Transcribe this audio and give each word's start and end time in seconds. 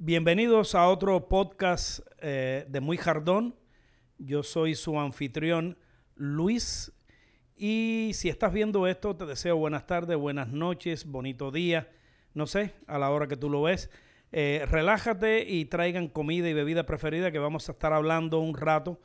Bienvenidos 0.00 0.76
a 0.76 0.88
otro 0.88 1.26
podcast 1.26 2.06
eh, 2.20 2.64
de 2.68 2.80
Muy 2.80 2.96
Jardón. 2.96 3.56
Yo 4.16 4.44
soy 4.44 4.76
su 4.76 5.00
anfitrión 5.00 5.76
Luis 6.14 6.92
y 7.56 8.12
si 8.14 8.28
estás 8.28 8.52
viendo 8.52 8.86
esto 8.86 9.16
te 9.16 9.26
deseo 9.26 9.56
buenas 9.56 9.88
tardes, 9.88 10.16
buenas 10.16 10.50
noches, 10.50 11.04
bonito 11.04 11.50
día, 11.50 11.90
no 12.32 12.46
sé, 12.46 12.74
a 12.86 12.96
la 13.00 13.10
hora 13.10 13.26
que 13.26 13.36
tú 13.36 13.50
lo 13.50 13.62
ves. 13.62 13.90
Eh, 14.30 14.64
relájate 14.70 15.44
y 15.50 15.64
traigan 15.64 16.06
comida 16.06 16.48
y 16.48 16.54
bebida 16.54 16.86
preferida 16.86 17.32
que 17.32 17.40
vamos 17.40 17.68
a 17.68 17.72
estar 17.72 17.92
hablando 17.92 18.38
un 18.38 18.56
rato 18.56 19.00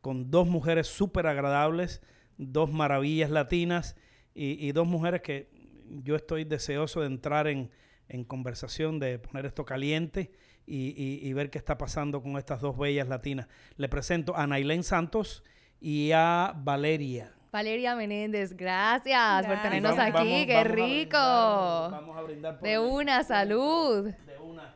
con 0.00 0.30
dos 0.30 0.48
mujeres 0.48 0.86
súper 0.86 1.26
agradables, 1.26 2.00
dos 2.38 2.72
maravillas 2.72 3.28
latinas 3.28 3.96
y, 4.32 4.72
dos 4.72 4.86
mujeres 4.86 5.20
que 5.20 5.50
yo 5.90 6.16
estoy 6.16 6.44
deseoso 6.44 7.00
de 7.00 7.08
entrar 7.08 7.48
en, 7.48 7.70
en 8.08 8.24
conversación, 8.24 8.98
de 8.98 9.18
poner 9.18 9.44
esto 9.44 9.66
caliente 9.66 10.30
y, 10.68 10.94
y- 10.96 11.28
y 11.28 11.32
ver 11.32 11.50
qué 11.50 11.58
está 11.58 11.78
pasando 11.78 12.22
con 12.22 12.36
estas 12.36 12.60
dos 12.60 12.76
bellas 12.76 13.08
latinas. 13.08 13.48
Le 13.76 13.88
presento 13.88 14.36
a 14.36 14.46
Nailén 14.46 14.82
Santos 14.84 15.42
y 15.80 16.10
a 16.12 16.52
Valeria. 16.56 17.32
Valeria 17.50 17.96
Menéndez, 17.96 18.54
gracias, 18.54 19.46
por 19.46 19.62
tenernos 19.62 19.96
Vamos- 19.96 20.14
aquí, 20.14 20.28
vamos- 20.28 20.46
qué 20.46 20.54
vamos 20.54 20.66
a 20.66 20.74
rico. 20.74 20.84
brindar, 20.84 21.90
vamos 21.90 22.16
a 22.18 22.22
brindar 22.22 22.58
por 22.58 22.68
De 22.68 22.78
una, 22.78 23.24
salud. 23.24 24.04
de 24.26 24.38
una. 24.38 24.74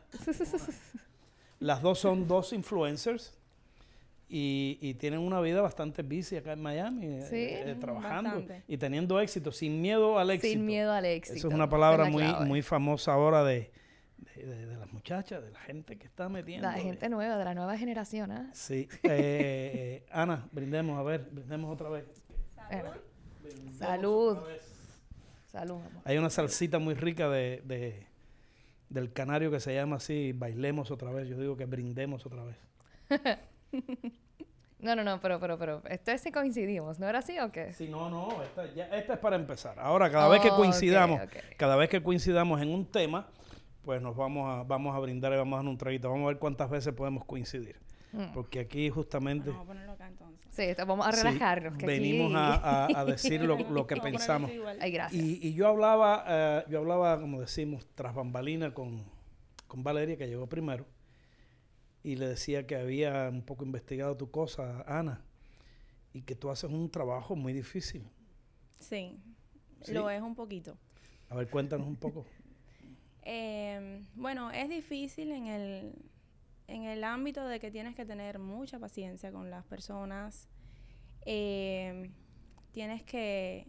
Las 1.61 1.83
dos 1.83 1.99
son 1.99 2.27
dos 2.27 2.53
influencers 2.53 3.39
y, 4.29 4.79
y 4.81 4.95
tienen 4.95 5.21
una 5.21 5.41
vida 5.41 5.61
bastante 5.61 6.03
busy 6.03 6.37
acá 6.37 6.53
en 6.55 6.63
Miami, 6.63 7.07
eh, 7.07 7.27
Sí, 7.29 7.37
eh, 7.37 7.77
trabajando 7.79 8.31
bastante. 8.31 8.63
y 8.67 8.79
teniendo 8.79 9.21
éxito, 9.21 9.53
sin 9.53 9.81
miedo 9.81 10.19
al 10.19 10.31
éxito. 10.31 10.53
Sin 10.55 10.65
miedo 10.67 10.93
al 10.93 11.05
éxito. 11.05 11.37
Esa 11.39 11.49
es 11.49 11.55
una 11.55 11.69
palabra 11.69 12.07
es 12.07 12.11
muy, 12.13 12.25
muy 12.47 12.63
famosa 12.63 13.13
ahora 13.13 13.45
de, 13.45 13.71
de- 14.25 14.47
de- 14.47 14.67
de 14.67 14.77
las 14.77 14.93
muchachas, 14.93 15.43
de 15.43 15.51
la 15.51 15.61
gente 15.61 15.97
que 15.99 16.07
está 16.07 16.29
metiendo. 16.29 16.67
La 16.67 16.75
gente 16.75 17.09
nueva, 17.09 17.37
de 17.37 17.45
la 17.45 17.55
nueva 17.55 17.77
generación, 17.79 18.31
¿ah? 18.33 18.51
Sí. 18.55 18.89
Eh, 19.03 20.05
Ana, 20.11 20.47
brindemos, 20.53 20.99
a 20.99 21.03
ver, 21.03 21.29
brindemos 21.31 21.73
otra 21.73 21.89
vez. 21.89 22.05
Brindemos 23.43 23.77
Salud. 23.79 24.37
otra 24.39 24.47
vez. 24.49 24.63
salud, 25.51 25.77
amor. 25.81 26.03
Hay 26.05 26.17
una 26.19 26.31
salsita 26.31 26.79
muy 26.79 26.95
rica 26.95 27.29
de, 27.29 27.63
de- 27.65 28.07
del 28.89 29.13
canario 29.13 29.51
que 29.51 29.61
se 29.61 29.75
llama 29.75 29.97
así, 29.97 30.33
bailemos 30.33 30.91
otra 30.91 31.11
vez. 31.11 31.29
Yo 31.29 31.39
digo 31.39 31.57
que 31.57 31.67
brindemos 31.67 32.25
otra 32.27 32.43
vez. 32.45 32.57
No, 34.79 34.97
no, 34.97 35.05
no, 35.05 35.21
pero, 35.21 35.39
pero, 35.39 35.57
pero, 35.57 35.81
esto 35.89 36.11
es 36.11 36.21
si 36.23 36.33
coincidimos, 36.33 36.99
¿no 36.99 37.09
era 37.09 37.21
así 37.21 37.39
o 37.39 37.53
qué? 37.53 37.73
Sí, 37.73 37.87
no, 37.89 38.11
no, 38.11 38.43
esta, 38.43 38.67
ya- 38.75 38.89
esta 38.89 39.13
es 39.15 39.19
para 39.21 39.37
empezar. 39.37 39.79
Ahora, 39.79 40.11
cada 40.11 40.27
vez 40.29 40.41
que 40.43 40.49
coincidamos, 40.49 41.21
cada 41.57 41.77
vez 41.77 41.89
que 41.89 42.03
coincidamos 42.03 42.61
en 42.61 42.69
un 42.69 42.85
tema, 42.85 43.29
pues 43.83 44.01
nos 44.01 44.17
vamos 44.17 44.49
a, 44.49 44.63
vamos 44.63 44.95
a 44.95 44.99
brindar 45.01 45.33
y 45.33 45.37
vamos 45.37 45.55
a 45.59 45.63
dar 45.63 45.69
un 45.71 45.79
traguito. 45.79 46.09
Vamos 46.11 46.25
a 46.25 46.29
ver 46.29 46.39
cuántas 46.39 46.71
veces 46.71 46.93
podemos 46.95 47.25
coincidir. 47.25 47.77
Mm. 48.13 48.33
Porque 48.35 48.61
aquí 48.61 48.91
justamente 48.91 49.49
Vamos 49.51 49.65
a 49.65 49.67
ponerlo 49.69 49.93
acá 49.93 50.07
entonces. 50.09 50.47
Sí, 50.51 50.63
esto- 50.63 50.85
vamos 50.85 51.07
a 51.07 51.13
sí, 51.13 51.23
relajarnos. 51.23 51.79
que 51.79 51.87
venimos 51.87 52.27
aquí- 52.35 52.37
a, 52.63 52.85
a- 52.87 53.01
a 53.01 53.05
decir 53.07 53.41
lo, 53.43 53.57
lo 53.71 53.87
que 53.87 53.97
pensamos. 54.03 54.51
Ay, 54.81 54.93
gracias. 54.93 55.23
Y, 55.23 55.39
y 55.49 55.55
yo 55.55 55.67
hablaba, 55.67 56.25
eh, 56.29 56.65
yo 56.69 56.81
hablaba, 56.81 57.19
como 57.21 57.41
decimos, 57.41 57.87
tras 57.95 58.15
bambalina 58.15 58.75
con, 58.75 59.03
con 59.67 59.83
Valeria, 59.83 60.17
que 60.19 60.27
llegó 60.29 60.47
primero, 60.47 60.85
y 62.03 62.17
le 62.17 62.27
decía 62.29 62.67
que 62.67 62.77
había 62.77 63.31
un 63.33 63.43
poco 63.43 63.65
investigado 63.65 64.15
tu 64.17 64.31
cosa, 64.31 64.83
Ana, 64.87 65.23
y 66.13 66.21
que 66.23 66.35
tú 66.35 66.51
haces 66.51 66.71
un 66.71 66.91
trabajo 66.91 67.35
muy 67.35 67.55
difícil. 67.55 68.07
Sí, 68.79 69.19
¿Sí? 69.81 69.93
lo 69.95 70.11
es 70.11 70.21
un 70.21 70.35
poquito. 70.35 70.77
A 71.31 71.37
ver, 71.37 71.49
cuéntanos 71.49 71.87
un 71.87 71.97
poco. 71.97 72.27
Eh, 73.25 74.05
bueno, 74.15 74.51
es 74.51 74.69
difícil 74.69 75.31
en 75.31 75.47
el, 75.47 75.95
en 76.67 76.85
el 76.85 77.05
ámbito 77.05 77.47
de 77.47 77.61
que 77.61 77.71
tienes 77.71 77.95
que 77.95 78.05
tener 78.05 78.39
mucha 78.39 78.79
paciencia 78.79 79.31
con 79.31 79.51
las 79.51 79.65
personas. 79.65 80.49
Eh, 81.25 82.11
tienes 82.73 83.03
que, 83.05 83.69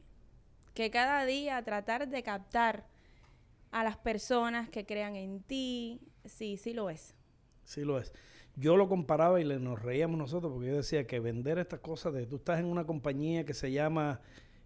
que 0.74 0.90
cada 0.90 1.26
día 1.26 1.62
tratar 1.64 2.08
de 2.08 2.24
captar 2.24 2.88
a 3.72 3.84
las 3.84 3.98
personas 3.98 4.70
que 4.70 4.86
crean 4.86 5.16
en 5.16 5.42
ti. 5.42 6.02
Sí, 6.26 6.58
sí 6.58 6.74
lo 6.74 6.90
es. 6.90 7.16
Sí 7.66 7.82
lo 7.82 8.00
es. 8.00 8.14
Yo 8.56 8.78
lo 8.78 8.88
comparaba 8.88 9.42
y 9.42 9.44
le, 9.44 9.60
nos 9.60 9.82
reíamos 9.82 10.18
nosotros 10.18 10.54
porque 10.54 10.70
yo 10.70 10.76
decía 10.78 11.08
que 11.08 11.20
vender 11.20 11.58
estas 11.58 11.80
cosas 11.80 12.14
de... 12.14 12.28
Tú 12.28 12.36
estás 12.36 12.60
en 12.60 12.66
una 12.66 12.86
compañía 12.86 13.46
que 13.46 13.54
se 13.54 13.72
llama... 13.72 14.22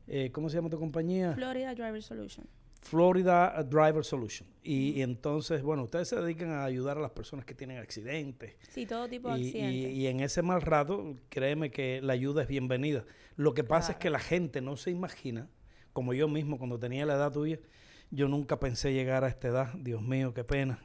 eh, 0.07 0.31
¿Cómo 0.31 0.49
se 0.49 0.57
llama 0.57 0.69
tu 0.69 0.79
compañía? 0.79 1.33
Florida 1.33 1.73
Driver 1.73 2.01
Solution. 2.03 2.47
Florida 2.81 3.63
Driver 3.63 4.03
Solution. 4.03 4.47
Y, 4.63 4.91
y 4.91 5.01
entonces, 5.01 5.61
bueno, 5.63 5.83
ustedes 5.83 6.07
se 6.09 6.15
dedican 6.15 6.51
a 6.51 6.63
ayudar 6.63 6.97
a 6.97 7.01
las 7.01 7.11
personas 7.11 7.45
que 7.45 7.53
tienen 7.53 7.77
accidentes. 7.77 8.55
Sí, 8.69 8.85
todo 8.85 9.07
tipo 9.07 9.31
de 9.33 9.39
Y, 9.39 9.45
accidentes. 9.47 9.93
y 9.93 10.07
en 10.07 10.19
ese 10.19 10.41
mal 10.41 10.61
rato, 10.61 11.15
créeme 11.29 11.71
que 11.71 12.01
la 12.01 12.13
ayuda 12.13 12.41
es 12.43 12.47
bienvenida. 12.47 13.05
Lo 13.35 13.53
que 13.53 13.63
pasa 13.63 13.93
es 13.93 13.97
que 13.97 14.09
la 14.09 14.19
gente 14.19 14.61
no 14.61 14.77
se 14.77 14.91
imagina, 14.91 15.49
como 15.93 16.13
yo 16.13 16.27
mismo 16.27 16.57
cuando 16.57 16.79
tenía 16.79 17.05
la 17.05 17.15
edad 17.15 17.31
tuya, 17.31 17.59
yo 18.11 18.27
nunca 18.27 18.59
pensé 18.59 18.93
llegar 18.93 19.23
a 19.23 19.27
esta 19.27 19.47
edad. 19.49 19.73
Dios 19.75 20.01
mío, 20.01 20.33
qué 20.33 20.43
pena. 20.43 20.79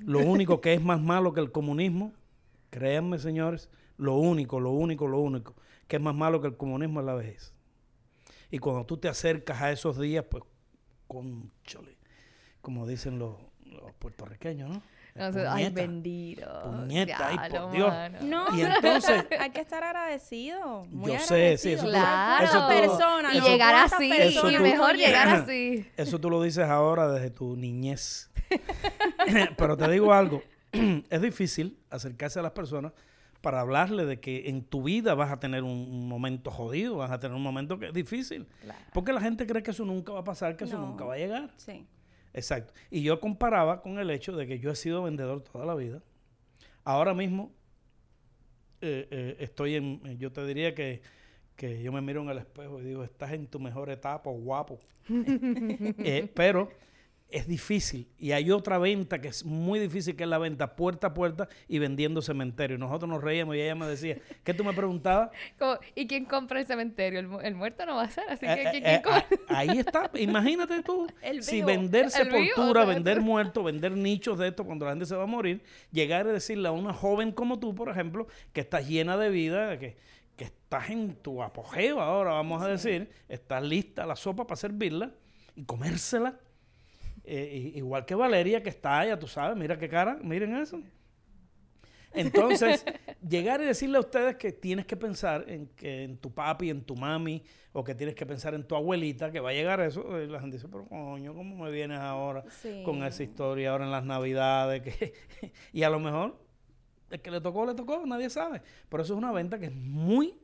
Lo 0.00 0.18
único 0.26 0.60
que 0.60 0.74
es 0.74 0.82
más 0.82 1.00
malo 1.00 1.32
que 1.32 1.40
el 1.40 1.52
comunismo, 1.52 2.12
créanme 2.70 3.18
señores, 3.18 3.70
lo 3.98 4.16
único, 4.16 4.60
lo 4.60 4.70
único, 4.72 5.06
lo 5.06 5.18
único 5.20 5.54
que 5.88 5.96
es 5.96 6.02
más 6.02 6.14
malo 6.14 6.40
que 6.40 6.48
el 6.48 6.56
comunismo 6.56 7.00
es 7.00 7.06
la 7.06 7.14
vejez. 7.14 7.54
Y 8.50 8.58
cuando 8.58 8.84
tú 8.84 8.96
te 8.96 9.08
acercas 9.08 9.60
a 9.62 9.72
esos 9.72 9.98
días, 9.98 10.24
pues, 10.30 10.44
conchole, 11.06 11.96
como 12.60 12.86
dicen 12.86 13.18
los, 13.18 13.34
los 13.64 13.92
puertorriqueños, 13.98 14.68
¿no? 14.70 14.82
No 15.14 15.32
sé, 15.32 15.46
ay, 15.46 15.64
Puñeta. 15.70 15.80
bendito. 15.80 16.62
Puñeta, 16.64 17.28
ay, 17.28 17.50
por 17.50 17.70
Dios. 17.72 17.88
mano. 17.88 18.18
No, 18.20 18.54
Y 18.54 18.60
entonces, 18.60 19.24
hay 19.40 19.50
que 19.50 19.60
estar 19.60 19.82
agradecido. 19.82 20.84
Muy 20.90 21.12
Yo 21.12 21.18
sé, 21.20 21.56
sí, 21.56 21.72
agradecido. 21.74 21.74
eso 21.76 21.84
tú- 21.86 21.90
Claro. 21.90 22.44
eso 22.44 22.66
tú- 22.66 22.72
y 23.32 23.36
eso- 23.38 23.46
llegar 23.48 23.72
todas 23.74 23.86
esas 23.86 23.98
así, 23.98 24.08
personas 24.10 24.52
y 24.52 24.56
tú- 24.56 24.62
mejor 24.62 24.96
llegar 24.96 25.28
así. 25.42 25.90
Eso 25.96 26.18
tú 26.20 26.28
lo 26.28 26.42
dices 26.42 26.64
ahora 26.68 27.08
desde 27.08 27.30
tu 27.30 27.56
niñez. 27.56 28.30
Pero 29.56 29.76
te 29.76 29.88
digo 29.90 30.12
algo, 30.12 30.42
es 31.10 31.22
difícil 31.22 31.78
acercarse 31.90 32.38
a 32.38 32.42
las 32.42 32.52
personas 32.52 32.92
para 33.46 33.60
hablarle 33.60 34.06
de 34.06 34.18
que 34.18 34.48
en 34.48 34.64
tu 34.64 34.82
vida 34.82 35.14
vas 35.14 35.30
a 35.30 35.38
tener 35.38 35.62
un, 35.62 36.08
momento 36.08 36.50
jodido, 36.50 36.96
vas 36.96 37.12
a 37.12 37.20
tener 37.20 37.36
un 37.36 37.44
momento 37.44 37.78
que 37.78 37.86
es 37.86 37.92
difícil. 37.92 38.44
Claro. 38.60 38.80
Porque 38.92 39.12
la 39.12 39.20
gente 39.20 39.46
cree 39.46 39.62
que 39.62 39.70
eso 39.70 39.84
nunca 39.84 40.12
va 40.12 40.18
a 40.18 40.24
pasar, 40.24 40.56
que 40.56 40.64
eso 40.64 40.76
nunca 40.76 41.04
va 41.04 41.14
a 41.14 41.16
llegar. 41.16 41.52
Sí. 41.56 41.86
Exacto. 42.34 42.74
Y 42.90 43.02
yo 43.02 43.20
comparaba 43.20 43.82
con 43.82 44.00
el 44.00 44.10
hecho 44.10 44.36
de 44.36 44.48
que 44.48 44.58
yo 44.58 44.72
he 44.72 44.74
sido 44.74 45.04
vendedor 45.04 45.42
toda 45.42 45.64
la 45.64 45.76
vida. 45.76 46.02
Ahora 46.82 47.14
mismo 47.14 47.52
eh, 48.80 49.06
eh, 49.12 49.36
estoy 49.38 49.76
en, 49.76 50.00
eh, 50.04 50.16
yo 50.18 50.32
te 50.32 50.44
diría 50.44 50.74
que, 50.74 51.02
que 51.54 51.80
yo 51.80 51.92
me 51.92 52.00
miro 52.00 52.22
en 52.22 52.30
el 52.30 52.38
espejo 52.38 52.80
y 52.80 52.84
digo, 52.84 53.04
estás 53.04 53.30
en 53.30 53.46
tu 53.46 53.60
mejor 53.60 53.90
etapa, 53.90 54.28
guapo. 54.28 54.80
Eh, 55.08 56.28
pero 56.34 56.68
es 57.28 57.48
difícil. 57.48 58.08
Y 58.18 58.32
hay 58.32 58.50
otra 58.52 58.78
venta 58.78 59.20
que 59.20 59.28
es 59.28 59.44
muy 59.44 59.80
difícil, 59.80 60.14
que 60.14 60.22
es 60.22 60.28
la 60.28 60.38
venta 60.38 60.76
puerta 60.76 61.08
a 61.08 61.14
puerta 61.14 61.48
y 61.66 61.78
vendiendo 61.80 62.22
cementerio. 62.22 62.78
Nosotros 62.78 63.08
nos 63.10 63.22
reíamos 63.22 63.56
y 63.56 63.60
ella 63.60 63.74
me 63.74 63.86
decía, 63.86 64.16
¿qué 64.44 64.54
tú 64.54 64.62
me 64.64 64.72
preguntabas? 64.72 65.30
Como, 65.58 65.76
¿Y 65.96 66.06
quién 66.06 66.24
compra 66.24 66.60
el 66.60 66.66
cementerio? 66.66 67.18
El, 67.18 67.26
mu- 67.26 67.40
el 67.40 67.54
muerto 67.56 67.84
no 67.84 67.96
va 67.96 68.04
a 68.04 68.10
ser, 68.10 68.24
así 68.28 68.46
que 68.46 68.52
Eh, 68.52 68.66
¿quién, 68.70 68.76
eh, 68.76 68.80
quién 68.82 68.94
eh, 68.94 69.02
compra? 69.02 69.26
ah, 69.48 69.58
ahí 69.58 69.78
está. 69.78 70.10
Imagínate 70.14 70.82
tú. 70.82 71.06
El 71.22 71.42
si 71.42 71.56
vivo, 71.56 71.66
vender 71.66 72.10
sepultura, 72.10 72.84
vender 72.84 73.20
muertos, 73.20 73.64
vender 73.64 73.92
nichos 73.92 74.38
de 74.38 74.48
esto 74.48 74.64
cuando 74.64 74.84
la 74.86 74.92
gente 74.92 75.06
se 75.06 75.16
va 75.16 75.24
a 75.24 75.26
morir, 75.26 75.62
llegar 75.90 76.26
y 76.26 76.30
decirle 76.30 76.68
a 76.68 76.72
una 76.72 76.92
joven 76.92 77.32
como 77.32 77.58
tú, 77.58 77.74
por 77.74 77.88
ejemplo, 77.88 78.28
que 78.52 78.60
estás 78.60 78.88
llena 78.88 79.16
de 79.16 79.30
vida, 79.30 79.78
que, 79.80 79.96
que 80.36 80.44
estás 80.44 80.90
en 80.90 81.16
tu 81.16 81.42
apogeo 81.42 82.00
ahora, 82.00 82.30
vamos 82.32 82.62
a 82.62 82.68
decir, 82.68 83.10
estás 83.28 83.62
lista 83.64 84.06
la 84.06 84.14
sopa 84.14 84.46
para 84.46 84.56
servirla 84.56 85.10
y 85.56 85.64
comérsela. 85.64 86.38
Eh, 87.28 87.72
igual 87.74 88.04
que 88.06 88.14
Valeria, 88.14 88.62
que 88.62 88.68
está 88.68 89.00
allá, 89.00 89.18
tú 89.18 89.26
sabes, 89.26 89.56
mira 89.56 89.76
qué 89.78 89.88
cara, 89.88 90.16
miren 90.22 90.54
eso. 90.56 90.80
Entonces, 92.12 92.84
llegar 93.28 93.60
y 93.60 93.64
decirle 93.64 93.96
a 93.98 94.00
ustedes 94.00 94.36
que 94.36 94.52
tienes 94.52 94.86
que 94.86 94.96
pensar 94.96 95.44
en 95.48 95.66
que 95.68 96.04
en 96.04 96.16
tu 96.18 96.32
papi, 96.32 96.70
en 96.70 96.82
tu 96.82 96.96
mami, 96.96 97.42
o 97.72 97.84
que 97.84 97.94
tienes 97.94 98.14
que 98.14 98.24
pensar 98.24 98.54
en 98.54 98.64
tu 98.64 98.74
abuelita, 98.74 99.30
que 99.30 99.40
va 99.40 99.50
a 99.50 99.52
llegar 99.52 99.80
eso, 99.80 100.16
eh, 100.18 100.26
la 100.26 100.40
gente 100.40 100.56
dice, 100.56 100.68
pero 100.68 100.86
coño, 100.86 101.34
¿cómo 101.34 101.64
me 101.64 101.70
vienes 101.70 101.98
ahora 101.98 102.44
Sí. 102.62 102.82
con 102.84 103.02
esa 103.04 103.22
historia 103.22 103.72
ahora 103.72 103.84
en 103.84 103.90
las 103.90 104.04
navidades? 104.04 104.82
Que 104.82 105.12
y 105.72 105.82
a 105.82 105.90
lo 105.90 105.98
mejor 106.00 106.38
el 107.10 107.20
que 107.20 107.30
le 107.30 107.40
tocó, 107.40 107.66
le 107.66 107.74
tocó, 107.74 108.04
nadie 108.06 108.30
sabe. 108.30 108.62
Pero 108.88 109.02
eso 109.02 109.12
es 109.14 109.18
una 109.18 109.32
venta 109.32 109.58
que 109.58 109.66
es 109.66 109.74
muy, 109.74 110.38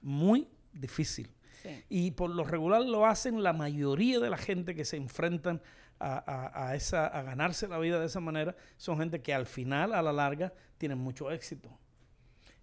muy 0.00 0.46
difícil. 0.72 1.28
Sí. 1.62 1.70
Y 1.88 2.10
por 2.12 2.30
lo 2.30 2.44
regular 2.44 2.82
lo 2.82 3.04
hacen 3.06 3.42
la 3.42 3.52
mayoría 3.52 4.20
de 4.20 4.30
la 4.30 4.36
gente 4.36 4.74
que 4.74 4.84
se 4.84 4.96
enfrentan 4.96 5.60
a, 5.98 6.18
a- 6.18 6.68
a 6.68 6.74
esa, 6.74 7.06
a 7.06 7.22
ganarse 7.22 7.68
la 7.68 7.78
vida 7.78 7.98
de 8.00 8.06
esa 8.06 8.20
manera. 8.20 8.54
Son 8.76 8.98
gente 8.98 9.22
que 9.22 9.34
al 9.34 9.46
final, 9.46 9.94
a 9.94 10.02
la 10.02 10.12
larga, 10.12 10.52
tienen 10.78 10.98
mucho 10.98 11.30
éxito. 11.30 11.70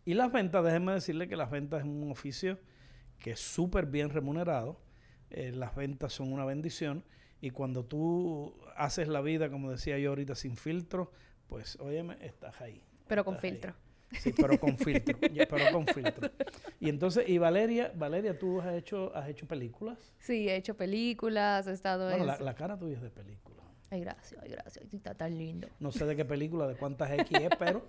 Y 0.05 0.13
las 0.15 0.31
ventas, 0.31 0.63
déjenme 0.63 0.93
decirle 0.93 1.27
que 1.27 1.35
las 1.35 1.49
ventas 1.49 1.79
es 1.81 1.85
un 1.85 2.11
oficio 2.11 2.59
que 3.19 3.31
es 3.31 3.39
súper 3.39 3.85
bien 3.85 4.09
remunerado. 4.09 4.81
Eh, 5.29 5.51
las 5.53 5.75
ventas 5.75 6.13
son 6.13 6.31
una 6.33 6.45
bendición. 6.45 7.03
Y 7.41 7.49
cuando 7.51 7.85
tú 7.85 8.55
haces 8.75 9.07
la 9.07 9.21
vida, 9.21 9.49
como 9.49 9.71
decía 9.71 9.97
yo 9.97 10.09
ahorita, 10.09 10.35
sin 10.35 10.55
filtro, 10.57 11.11
Pues, 11.47 11.77
óyeme, 11.79 12.17
estás 12.21 12.59
ahí. 12.61 12.83
Pero 13.07 13.23
con 13.25 13.35
estás 13.35 13.43
ahí. 13.45 13.51
Sí, 14.19 14.33
pero 14.35 14.59
con 14.59 14.77
filtro. 14.77 15.17
ya, 15.33 15.45
pero 15.47 15.71
con 15.71 15.85
filtro. 15.87 16.29
Y 16.79 16.89
entonces, 16.89 17.27
y 17.27 17.37
Valeria, 17.37 17.91
Valeria, 17.95 18.37
tú 18.37 18.61
has 18.61 18.73
hecho, 18.75 19.15
has 19.15 19.29
hecho 19.29 19.47
películas. 19.47 19.97
Sí, 20.19 20.47
he 20.49 20.55
hecho 20.55 20.75
películas, 20.75 21.67
he 21.67 21.71
estado 21.71 22.05
Bueno, 22.09 22.21
en... 22.23 22.27
la, 22.27 22.37
la 22.39 22.53
cara 22.55 22.77
tuya 22.77 22.95
es 22.97 23.01
de 23.01 23.09
película. 23.09 23.62
Ay, 23.93 24.01
gracias, 24.01 24.41
ay, 24.43 24.49
gracias. 24.49 24.85
Está 24.91 25.13
tan 25.13 25.37
lindo. 25.37 25.67
No 25.79 25.91
sé 25.91 26.05
de 26.05 26.15
qué 26.15 26.25
película, 26.25 26.65
de 26.67 26.75
cuántas 26.75 27.11
X 27.19 27.29
es, 27.39 27.49
pero 27.59 27.85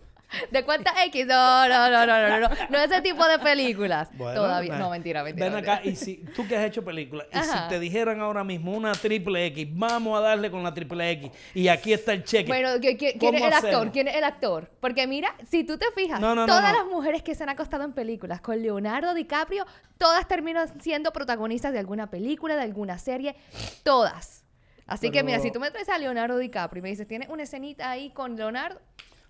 ¿De 0.50 0.64
cuántas 0.64 0.94
X? 1.06 1.26
No, 1.26 1.68
no, 1.68 1.90
no, 1.90 2.06
no, 2.06 2.28
no, 2.28 2.40
no. 2.40 2.48
No 2.68 2.78
ese 2.78 3.00
tipo 3.02 3.26
de 3.26 3.38
películas. 3.38 4.08
Bueno, 4.16 4.40
Todavía. 4.40 4.76
No, 4.78 4.90
mentira, 4.90 5.22
mentira. 5.22 5.46
Ven 5.46 5.54
mentira. 5.54 5.74
acá, 5.76 5.86
y 5.88 5.94
si 5.96 6.16
tú 6.34 6.46
que 6.48 6.56
has 6.56 6.64
hecho 6.64 6.84
películas, 6.84 7.26
y 7.32 7.38
si 7.38 7.58
te 7.68 7.78
dijeran 7.78 8.20
ahora 8.20 8.42
mismo 8.44 8.72
una 8.72 8.92
triple 8.92 9.46
X, 9.46 9.66
vamos 9.72 10.18
a 10.18 10.22
darle 10.22 10.50
con 10.50 10.62
la 10.62 10.74
triple 10.74 11.10
X, 11.12 11.30
y 11.54 11.68
aquí 11.68 11.92
está 11.92 12.12
el 12.12 12.24
cheque. 12.24 12.48
Bueno, 12.48 12.68
¿qui- 12.76 12.98
qui- 12.98 13.18
¿quién 13.18 13.34
es 13.36 13.40
¿Cómo 13.40 13.46
el 13.46 13.52
actor? 13.52 13.68
hacemos? 13.74 13.92
¿Quién 13.92 14.08
es 14.08 14.16
el 14.16 14.24
actor? 14.24 14.70
Porque 14.80 15.06
mira, 15.06 15.34
si 15.48 15.64
tú 15.64 15.78
te 15.78 15.86
fijas, 15.94 16.20
No, 16.20 16.34
no, 16.34 16.42
no, 16.42 16.46
todas 16.46 16.72
no. 16.72 16.78
las 16.80 16.86
mujeres 16.92 17.22
que 17.22 17.34
se 17.34 17.42
han 17.44 17.48
acostado 17.50 17.84
en 17.84 17.92
películas 17.92 18.40
con 18.42 18.60
Leonardo 18.60 19.14
DiCaprio, 19.14 19.66
todas 19.98 20.26
terminan 20.28 20.80
siendo 20.82 21.12
protagonistas 21.12 21.72
de 21.72 21.78
alguna 21.78 22.10
película, 22.10 22.56
de 22.56 22.62
alguna 22.62 22.98
serie, 22.98 23.36
todas. 23.84 24.43
Así 24.86 25.10
que 25.10 25.22
mira, 25.22 25.38
Pero- 25.38 25.42
si 25.48 25.52
tú 25.52 25.60
me 25.60 25.70
traes 25.70 25.88
a 25.88 25.98
Leonardo 25.98 26.36
DiCaprio 26.38 26.80
y 26.80 26.82
me 26.82 26.88
dices, 26.90 27.06
¿tienes 27.08 27.28
una 27.28 27.44
escenita 27.44 27.90
ahí 27.90 28.10
con 28.10 28.36
Leonardo? 28.36 28.80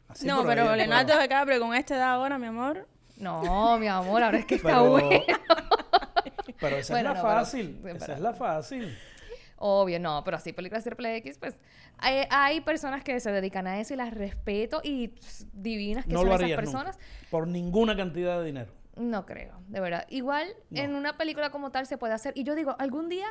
Así, 0.08 0.26
no, 0.26 0.44
pero 0.44 0.74
Leonardo 0.76 1.18
DiCaprio 1.20 1.60
con 1.60 1.74
esta 1.74 1.96
edad 1.96 2.12
ahora, 2.14 2.38
mi 2.38 2.46
amor. 2.46 2.86
No, 3.16 3.78
mi 3.78 3.86
amor, 3.86 4.22
ahora 4.22 4.38
es 4.38 4.46
que 4.46 4.56
está 4.56 4.68
Pero, 4.68 4.90
bueno. 4.90 5.08
pero 6.60 6.76
esa 6.76 6.94
Bueno, 6.94 7.10
es 7.10 7.14
la 7.16 7.22
no, 7.22 7.28
pero- 7.28 7.38
fácil. 7.40 7.80
esa 7.86 7.98
pero- 8.06 8.14
es 8.14 8.20
la 8.20 8.32
fácil. 8.34 8.98
Obvio, 9.56 10.00
no, 10.00 10.22
pero 10.24 10.36
así 10.36 10.52
películas 10.52 10.84
triple 10.84 11.16
X, 11.18 11.38
pues 11.38 11.56
hay, 11.98 12.26
hay 12.30 12.60
personas 12.60 13.04
que 13.04 13.18
se 13.20 13.30
dedican 13.30 13.66
a 13.66 13.78
eso 13.80 13.94
y 13.94 13.96
las 13.96 14.12
respeto 14.12 14.80
y 14.82 15.08
pss, 15.08 15.46
divinas 15.52 16.04
que 16.04 16.12
No 16.12 16.20
son 16.20 16.28
lo 16.28 16.34
esas 16.34 16.50
personas. 16.50 16.96
nunca. 16.96 17.08
Por 17.30 17.46
ninguna 17.46 17.96
cantidad 17.96 18.40
de 18.40 18.46
dinero. 18.46 18.72
No 18.96 19.24
creo, 19.26 19.54
de 19.68 19.80
verdad. 19.80 20.06
Igual 20.10 20.48
No. 20.70 20.80
en 20.82 20.94
una 20.94 21.16
película 21.16 21.50
como 21.50 21.70
tal 21.70 21.86
se 21.86 21.96
puede 21.98 22.12
hacer. 22.14 22.32
Y 22.36 22.42
yo 22.44 22.54
digo, 22.54 22.74
algún 22.78 23.08
día, 23.08 23.26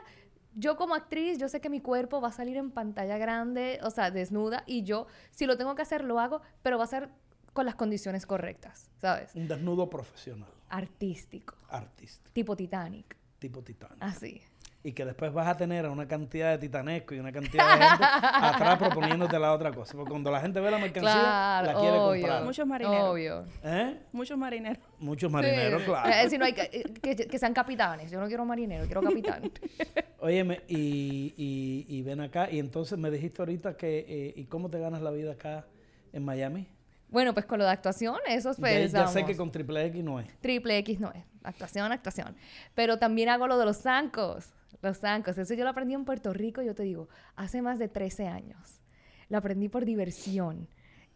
yo 0.55 0.75
como 0.75 0.95
actriz, 0.95 1.37
yo 1.37 1.47
sé 1.49 1.61
que 1.61 1.69
mi 1.69 1.79
cuerpo 1.81 2.21
va 2.21 2.29
a 2.29 2.31
salir 2.31 2.57
en 2.57 2.71
pantalla 2.71 3.17
grande, 3.17 3.79
o 3.83 3.89
sea, 3.89 4.11
desnuda, 4.11 4.63
y 4.65 4.83
yo, 4.83 5.07
si 5.31 5.45
lo 5.45 5.57
tengo 5.57 5.75
que 5.75 5.81
hacer, 5.81 6.03
lo 6.03 6.19
hago, 6.19 6.41
pero 6.61 6.77
va 6.77 6.83
a 6.83 6.87
ser 6.87 7.09
con 7.53 7.65
las 7.65 7.75
condiciones 7.75 8.25
correctas, 8.25 8.89
¿sabes? 8.99 9.33
Un 9.35 9.47
desnudo 9.47 9.89
profesional, 9.89 10.49
Artístico, 10.69 11.55
artista, 11.69 12.29
tipo 12.33 12.55
Titanic, 12.55 13.15
tipo 13.39 13.61
titán. 13.63 13.95
así. 13.99 14.41
Y 14.85 14.91
que 14.91 15.05
después 15.05 15.31
vas 15.31 15.47
a 15.47 15.55
tener 15.55 15.85
a 15.85 15.91
una 15.91 16.09
cantidad 16.09 16.51
de 16.51 16.57
titanesco 16.57 17.15
y 17.15 17.19
una 17.19 17.31
cantidad 17.31 17.65
de 17.79 17.85
gente 17.85 18.03
atrás 18.21 18.77
proponiéndote 18.77 19.39
la 19.39 19.53
otra 19.53 19.71
cosa. 19.71 19.93
Porque 19.95 20.09
cuando 20.09 20.29
la 20.29 20.41
gente 20.41 20.59
ve 20.59 20.69
la 20.69 20.77
mercancía, 20.77 21.13
Claro, 21.13 21.67
la 21.67 21.73
quiere 21.79 21.97
obvio. 21.99 22.21
comprar. 22.21 22.43
Muchos 22.43 22.67
marineros. 22.67 23.09
Obvio. 23.09 23.45
¿Eh? 23.63 24.01
Muchos 24.11 24.37
marineros. 24.37 24.83
Muchos 25.03 25.29
marineros, 25.31 25.81
Sí. 25.81 25.87
claro. 25.87 26.09
Eh, 26.09 26.29
si 26.29 26.37
no 26.37 26.45
hay 26.45 26.53
que, 26.53 26.61
eh, 26.71 26.83
que, 27.01 27.15
que 27.15 27.37
sean 27.39 27.53
capitanes. 27.53 28.09
Yo 28.09 28.19
no 28.19 28.27
quiero 28.27 28.45
marineros, 28.45 28.85
quiero 28.87 29.01
capitán. 29.01 29.51
Óyeme, 30.19 30.61
y, 30.67 31.33
y, 31.37 31.85
y 31.97 32.01
ven 32.01 32.21
acá, 32.21 32.49
y 32.49 32.59
entonces 32.59 32.97
me 32.97 33.11
dijiste 33.11 33.41
ahorita 33.41 33.75
que, 33.75 34.05
eh, 34.07 34.33
¿y 34.37 34.45
cómo 34.45 34.69
te 34.69 34.79
ganas 34.79 35.01
la 35.01 35.11
vida 35.11 35.33
acá 35.33 35.65
en 36.13 36.23
Miami? 36.23 36.67
bueno, 37.09 37.31
pues 37.35 37.45
con 37.45 37.59
lo 37.59 37.65
de 37.65 37.69
actuación, 37.71 38.15
eso 38.27 38.49
es 38.49 38.57
Ya, 38.57 38.61
pues, 38.61 38.91
ya 38.91 39.07
sé 39.07 39.19
vamos. 39.19 39.29
que 39.31 39.37
con 39.37 39.51
triple 39.51 39.85
X 39.85 40.03
no 40.03 40.19
es. 40.19 40.27
Triple 40.39 40.77
X 40.79 40.99
no 40.99 41.11
es. 41.11 41.23
Actuación, 41.43 41.91
actuación. 41.91 42.35
Pero 42.73 42.97
también 42.97 43.29
hago 43.29 43.45
lo 43.45 43.59
de 43.59 43.65
los 43.65 43.77
zancos. 43.77 44.51
Los 44.81 44.97
zancos. 44.97 45.37
Eso 45.37 45.53
yo 45.53 45.63
lo 45.63 45.69
aprendí 45.69 45.93
en 45.93 46.05
Puerto 46.05 46.33
Rico, 46.33 46.63
yo 46.63 46.73
te 46.73 46.81
digo, 46.81 47.09
hace 47.35 47.61
más 47.61 47.77
de 47.77 47.87
13 47.87 48.25
años. 48.27 48.81
Lo 49.29 49.37
aprendí 49.37 49.69
por 49.69 49.85
diversión. 49.85 50.67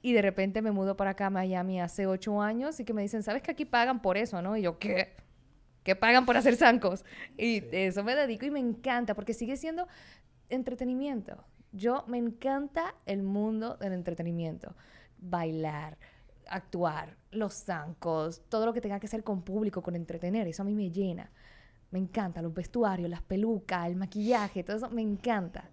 Y 0.02 0.14
de 0.14 0.22
repente 0.22 0.62
me 0.62 0.72
mudo 0.72 0.96
para 0.96 1.12
acá 1.12 1.28
a 1.28 1.30
Miami 1.30 1.82
hace 1.82 2.08
8 2.08 2.42
años 2.42 2.80
y 2.80 2.86
que 2.86 2.94
me 2.94 3.02
dicen, 3.02 3.24
¿sabes 3.24 3.42
que 3.42 3.52
aquí 3.52 3.66
pagan 3.66 4.02
por 4.02 4.18
eso, 4.18 4.42
no? 4.42 4.56
Y 4.56 4.62
yo, 4.62 4.78
¿qué? 4.78 5.16
¿Qué 5.84 5.96
pagan 5.96 6.26
por 6.26 6.38
hacer 6.38 6.56
zancos? 6.56 7.06
Y 7.38 7.62
de 7.62 7.88
eso 7.88 8.04
me 8.04 8.16
dedico 8.16 8.46
y 8.46 8.52
me 8.52 8.60
encanta 8.60 9.16
porque 9.16 9.34
sigue 9.34 9.56
siendo 9.58 9.88
entretenimiento. 10.50 11.44
Yo 11.72 12.04
me 12.08 12.18
encanta 12.18 12.94
el 13.06 13.24
mundo 13.24 13.78
del 13.78 13.94
entretenimiento. 13.94 14.76
Bailar, 15.18 15.98
actuar, 16.50 17.18
los 17.32 17.54
zancos, 17.54 18.42
todo 18.50 18.66
lo 18.66 18.74
que 18.74 18.82
tenga 18.82 19.00
que 19.00 19.08
ser 19.08 19.24
con 19.24 19.42
público, 19.42 19.82
con 19.82 19.96
entretener, 19.96 20.48
eso 20.48 20.62
a 20.62 20.66
mí 20.66 20.76
me 20.76 20.92
llena. 20.92 21.32
Me 21.92 22.00
encanta, 22.00 22.42
los 22.42 22.54
vestuarios, 22.54 23.10
las 23.10 23.22
pelucas, 23.22 23.88
el 23.88 23.96
maquillaje, 23.96 24.64
todo 24.64 24.78
eso 24.78 24.90
me 24.90 25.02
encanta. 25.02 25.70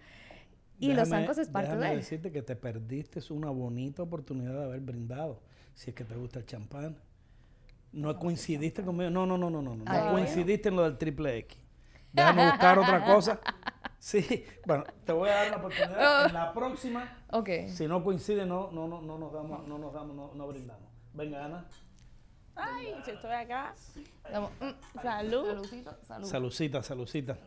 Y 0.79 0.93
los 0.93 1.09
zancos 1.09 1.39
es 1.39 1.49
parte 1.49 1.69
déjame 1.71 1.91
de 1.91 1.97
decirte 1.97 2.33
que 2.33 2.43
te 2.43 2.57
perdiste 2.57 3.21
una 3.33 3.51
bonita 3.51 4.03
oportunidad 4.03 4.53
de 4.55 4.65
haber 4.65 4.81
brindado, 4.81 5.41
si 5.75 5.91
es 5.91 5.97
que 5.97 6.05
te 6.05 6.15
gusta 6.17 6.41
el 6.41 6.47
champán. 6.47 6.97
No 7.93 8.19
coincidiste 8.19 8.83
conmigo. 8.83 9.09
No, 9.11 9.25
no, 9.25 9.39
no, 9.39 9.51
no, 9.51 9.63
no. 9.63 9.77
No, 9.77 9.85
Ay, 9.87 9.99
no 9.99 10.11
bueno. 10.11 10.27
coincidiste 10.27 10.69
en 10.69 10.77
lo 10.77 10.83
del 10.83 10.99
triple 10.99 11.39
X. 11.39 11.59
Déjame 12.13 12.47
buscar 12.51 12.79
otra 12.79 13.05
cosa. 13.05 13.41
Sí, 14.05 14.45
bueno, 14.67 14.85
te 15.07 15.15
voy 15.15 15.31
a 15.31 15.35
dar 15.35 15.51
la 15.53 15.57
oportunidad. 15.57 16.27
En 16.27 16.35
la 16.35 16.53
próxima, 16.53 17.25
Ok. 17.31 17.49
si 17.69 17.89
no 17.89 18.05
coincide, 18.05 18.45
no, 18.45 18.71
no, 18.71 18.87
no, 18.87 19.01
no 19.01 19.17
nos 19.17 19.33
damos, 19.33 19.67
no 19.67 19.79
nos 19.79 19.95
damos, 19.95 20.15
no, 20.15 20.35
no 20.35 20.47
brindamos. 20.47 20.91
Venga, 21.15 21.43
Ana. 21.43 21.65
Ay, 22.55 22.95
si 23.03 23.13
estoy 23.13 23.31
acá. 23.33 23.75
Mm, 24.61 25.01
Salud. 25.01 25.47
Saludcito, 25.47 25.97
salud. 26.03 26.27
Salucita, 26.29 26.83
salucita. 26.83 27.39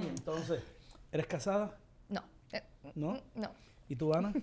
Y 0.00 0.06
entonces, 0.08 0.62
¿eres 1.12 1.26
casada? 1.26 1.76
No. 2.08 2.22
eh, 2.52 2.62
¿No? 2.94 3.12
mm, 3.12 3.18
no. 3.36 3.50
¿Y 3.88 3.96
tú, 3.96 4.12
Ana? 4.14 4.32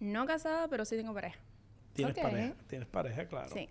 No 0.00 0.26
casada, 0.26 0.68
pero 0.68 0.84
sí 0.84 0.96
tengo 0.96 1.12
pareja. 1.12 1.40
Tienes 1.92 2.14
pareja, 2.16 2.54
tienes 2.68 2.86
pareja, 2.88 3.26
claro. 3.26 3.48
Sí. 3.52 3.68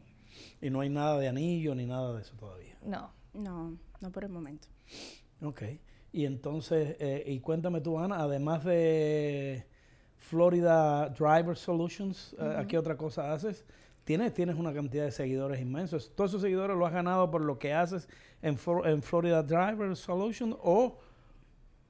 Y 0.61 0.69
no 0.69 0.81
hay 0.81 0.89
nada 0.89 1.17
de 1.19 1.29
anillo 1.29 1.73
ni 1.73 1.85
nada 1.85 2.13
de 2.13 2.21
eso 2.21 2.35
todavía. 2.35 2.77
No. 2.83 3.09
No, 3.33 3.77
no 4.01 4.11
por 4.11 4.25
el 4.25 4.29
momento. 4.29 4.67
Ok. 5.41 5.61
Y 6.11 6.25
entonces, 6.25 6.97
eh, 6.99 7.23
y 7.27 7.39
cuéntame 7.39 7.79
tú, 7.79 7.97
Ana, 7.97 8.19
además 8.19 8.65
de 8.65 9.65
Florida 10.17 11.09
Driver 11.09 11.55
Solutions, 11.55 12.35
eh, 12.39 12.55
¿a 12.57 12.67
qué 12.67 12.77
otra 12.77 12.97
cosa 12.97 13.31
haces? 13.33 13.63
Tienes, 14.07 14.33
tienes 14.33 14.55
una 14.55 14.73
cantidad 14.73 15.03
de 15.03 15.11
seguidores 15.11 15.59
inmensos. 15.59 16.13
¿Todos 16.15 16.31
esos 16.31 16.41
seguidores 16.41 16.77
los 16.77 16.87
has 16.87 16.93
ganado 16.93 17.29
por 17.29 17.41
lo 17.41 17.59
que 17.59 17.73
haces 17.73 18.07
en, 18.41 18.57
en 18.85 19.01
Florida 19.03 19.43
Driver 19.43 19.93
Solutions 19.97 20.55
o, 20.63 20.97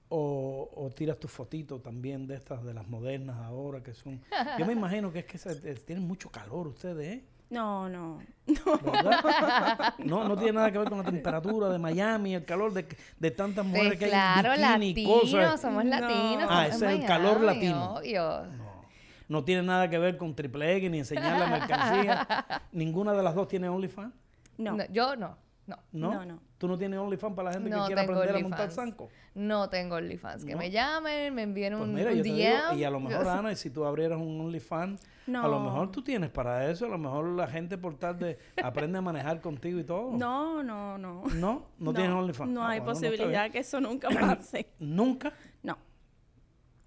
o, 0.09 0.69
o 0.75 0.89
tiras 0.89 1.19
tu 1.19 1.27
fotito 1.27 1.79
también 1.79 2.25
de 2.25 2.33
estas, 2.33 2.63
de 2.63 2.73
las 2.73 2.87
modernas 2.87 3.37
ahora 3.37 3.83
que 3.83 3.93
son... 3.93 4.19
Yo 4.57 4.65
me 4.65 4.73
imagino 4.73 5.11
que 5.13 5.19
es 5.19 5.25
que 5.25 5.37
se- 5.37 5.69
eh, 5.71 5.75
tienen 5.75 6.07
mucho 6.07 6.31
calor 6.31 6.65
ustedes, 6.67 7.17
¿eh? 7.17 7.23
No, 7.51 7.87
no. 7.87 8.19
¿verdad? 8.83 9.93
No, 9.99 10.27
no 10.27 10.35
tiene 10.35 10.53
nada 10.53 10.71
que 10.71 10.79
ver 10.79 10.89
con 10.89 10.97
la 10.97 11.03
temperatura 11.03 11.69
de 11.69 11.77
Miami, 11.77 12.33
el 12.33 12.45
calor 12.45 12.73
de, 12.73 12.85
de 13.19 13.31
tantas 13.31 13.63
mujeres 13.63 13.89
Pues 13.89 13.99
que 13.99 14.07
claro, 14.09 14.51
hay 14.53 14.57
y 14.59 14.61
latinos, 14.95 15.61
somos 15.61 15.85
No. 15.85 15.89
latinos. 15.91 16.47
Ah, 16.49 16.65
somos 16.65 16.75
ese 16.81 16.85
es 16.95 16.99
el 16.99 17.05
calor 17.05 17.41
latino. 17.41 17.93
obvio. 17.95 18.45
No, 18.57 18.66
no 19.27 19.43
tiene 19.43 19.63
nada 19.63 19.89
que 19.89 19.97
ver 19.97 20.17
con 20.17 20.35
Triple 20.35 20.75
X 20.77 20.91
ni 20.91 20.99
enseñar 20.99 21.39
la 21.39 21.47
mercancía. 21.47 22.27
Ninguna 22.71 23.13
de 23.13 23.23
las 23.23 23.35
dos 23.35 23.47
tiene 23.47 23.69
OnlyFans. 23.69 24.13
No. 24.57 24.75
No, 24.77 24.85
yo 24.91 25.15
no, 25.15 25.37
no. 25.67 25.77
¿No? 25.91 26.13
No, 26.13 26.25
no. 26.25 26.39
¿Tú 26.57 26.67
no 26.67 26.77
tienes 26.77 26.97
OnlyFans 26.97 27.35
para 27.35 27.49
la 27.49 27.53
gente 27.53 27.69
No 27.69 27.81
que 27.81 27.87
quiera 27.87 28.01
tengo 28.01 28.13
aprender 28.19 28.35
a 28.37 28.39
montar 28.41 28.61
OnlyFans. 28.61 28.75
zanco? 28.91 29.09
No 29.35 29.69
tengo 29.69 29.95
OnlyFans. 29.97 30.45
Que 30.45 30.53
No. 30.53 30.57
me 30.57 30.71
llamen, 30.71 31.35
me 31.35 31.43
envíen 31.43 31.73
Pues 31.73 31.83
un, 31.83 31.93
mira, 31.93 32.09
un 32.11 32.17
yo 32.17 32.23
DM. 32.23 32.33
digo, 32.33 32.73
y 32.77 32.83
a 32.83 32.89
lo 32.89 32.99
mejor, 32.99 33.27
Ana, 33.27 33.51
y 33.51 33.55
si 33.55 33.69
tú 33.69 33.85
abrieras 33.85 34.17
un 34.19 34.39
OnlyFans, 34.41 35.01
a 35.27 35.47
lo 35.47 35.59
mejor 35.59 35.91
tú 35.91 36.01
tienes 36.01 36.29
para 36.31 36.71
eso, 36.71 36.85
a 36.85 36.89
lo 36.89 36.97
mejor 36.97 37.25
la 37.27 37.47
gente 37.47 37.77
por 37.77 37.95
tal 37.97 38.17
de 38.17 38.39
aprende 38.63 38.97
a 38.97 39.01
manejar 39.01 39.39
contigo 39.41 39.77
y 39.79 39.83
todo. 39.83 40.13
No, 40.17 40.63
no, 40.63 40.97
no. 40.97 41.23
¿No? 41.35 41.67
¿No, 41.77 41.93
tienes 41.93 42.13
OnlyFans? 42.13 42.49
No 42.49 42.63
Ah, 42.63 42.69
hay 42.71 42.79
bueno, 42.79 42.93
posibilidad 42.93 43.51
que 43.51 43.59
eso 43.59 43.79
nunca 43.79 44.09
pase. 44.09 44.67
¿Nunca? 44.79 45.33
No. 45.61 45.77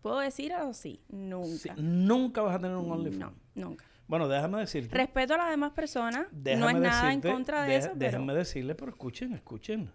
¿Puedo 0.02 0.18
decir 0.18 0.52
algo? 0.52 0.72
Sí. 0.74 1.00
Nunca. 1.08 1.46
Sí, 1.58 1.70
nunca 1.76 2.42
vas 2.42 2.56
a 2.56 2.58
tener 2.60 2.76
un 2.76 2.90
OnlyFans. 2.90 3.34
No, 3.54 3.68
nunca. 3.70 3.84
Bueno, 4.06 4.26
déjame 4.28 4.58
decirte. 4.60 4.96
Respeto 4.96 5.34
a 5.34 5.36
las 5.38 5.50
demás 5.50 5.72
personas. 5.72 6.26
déjame 6.32 6.72
no 6.72 6.78
es 6.78 6.82
nada 6.82 7.12
en 7.12 7.20
contra 7.20 7.62
de 7.62 7.68
deja- 7.74 7.78
eso, 7.78 7.88
pero 7.98 8.10
Déjenme 8.10 8.34
decirle, 8.34 8.74
pero 8.74 8.90
escuchen, 8.90 9.32
escuchen. 9.34 9.90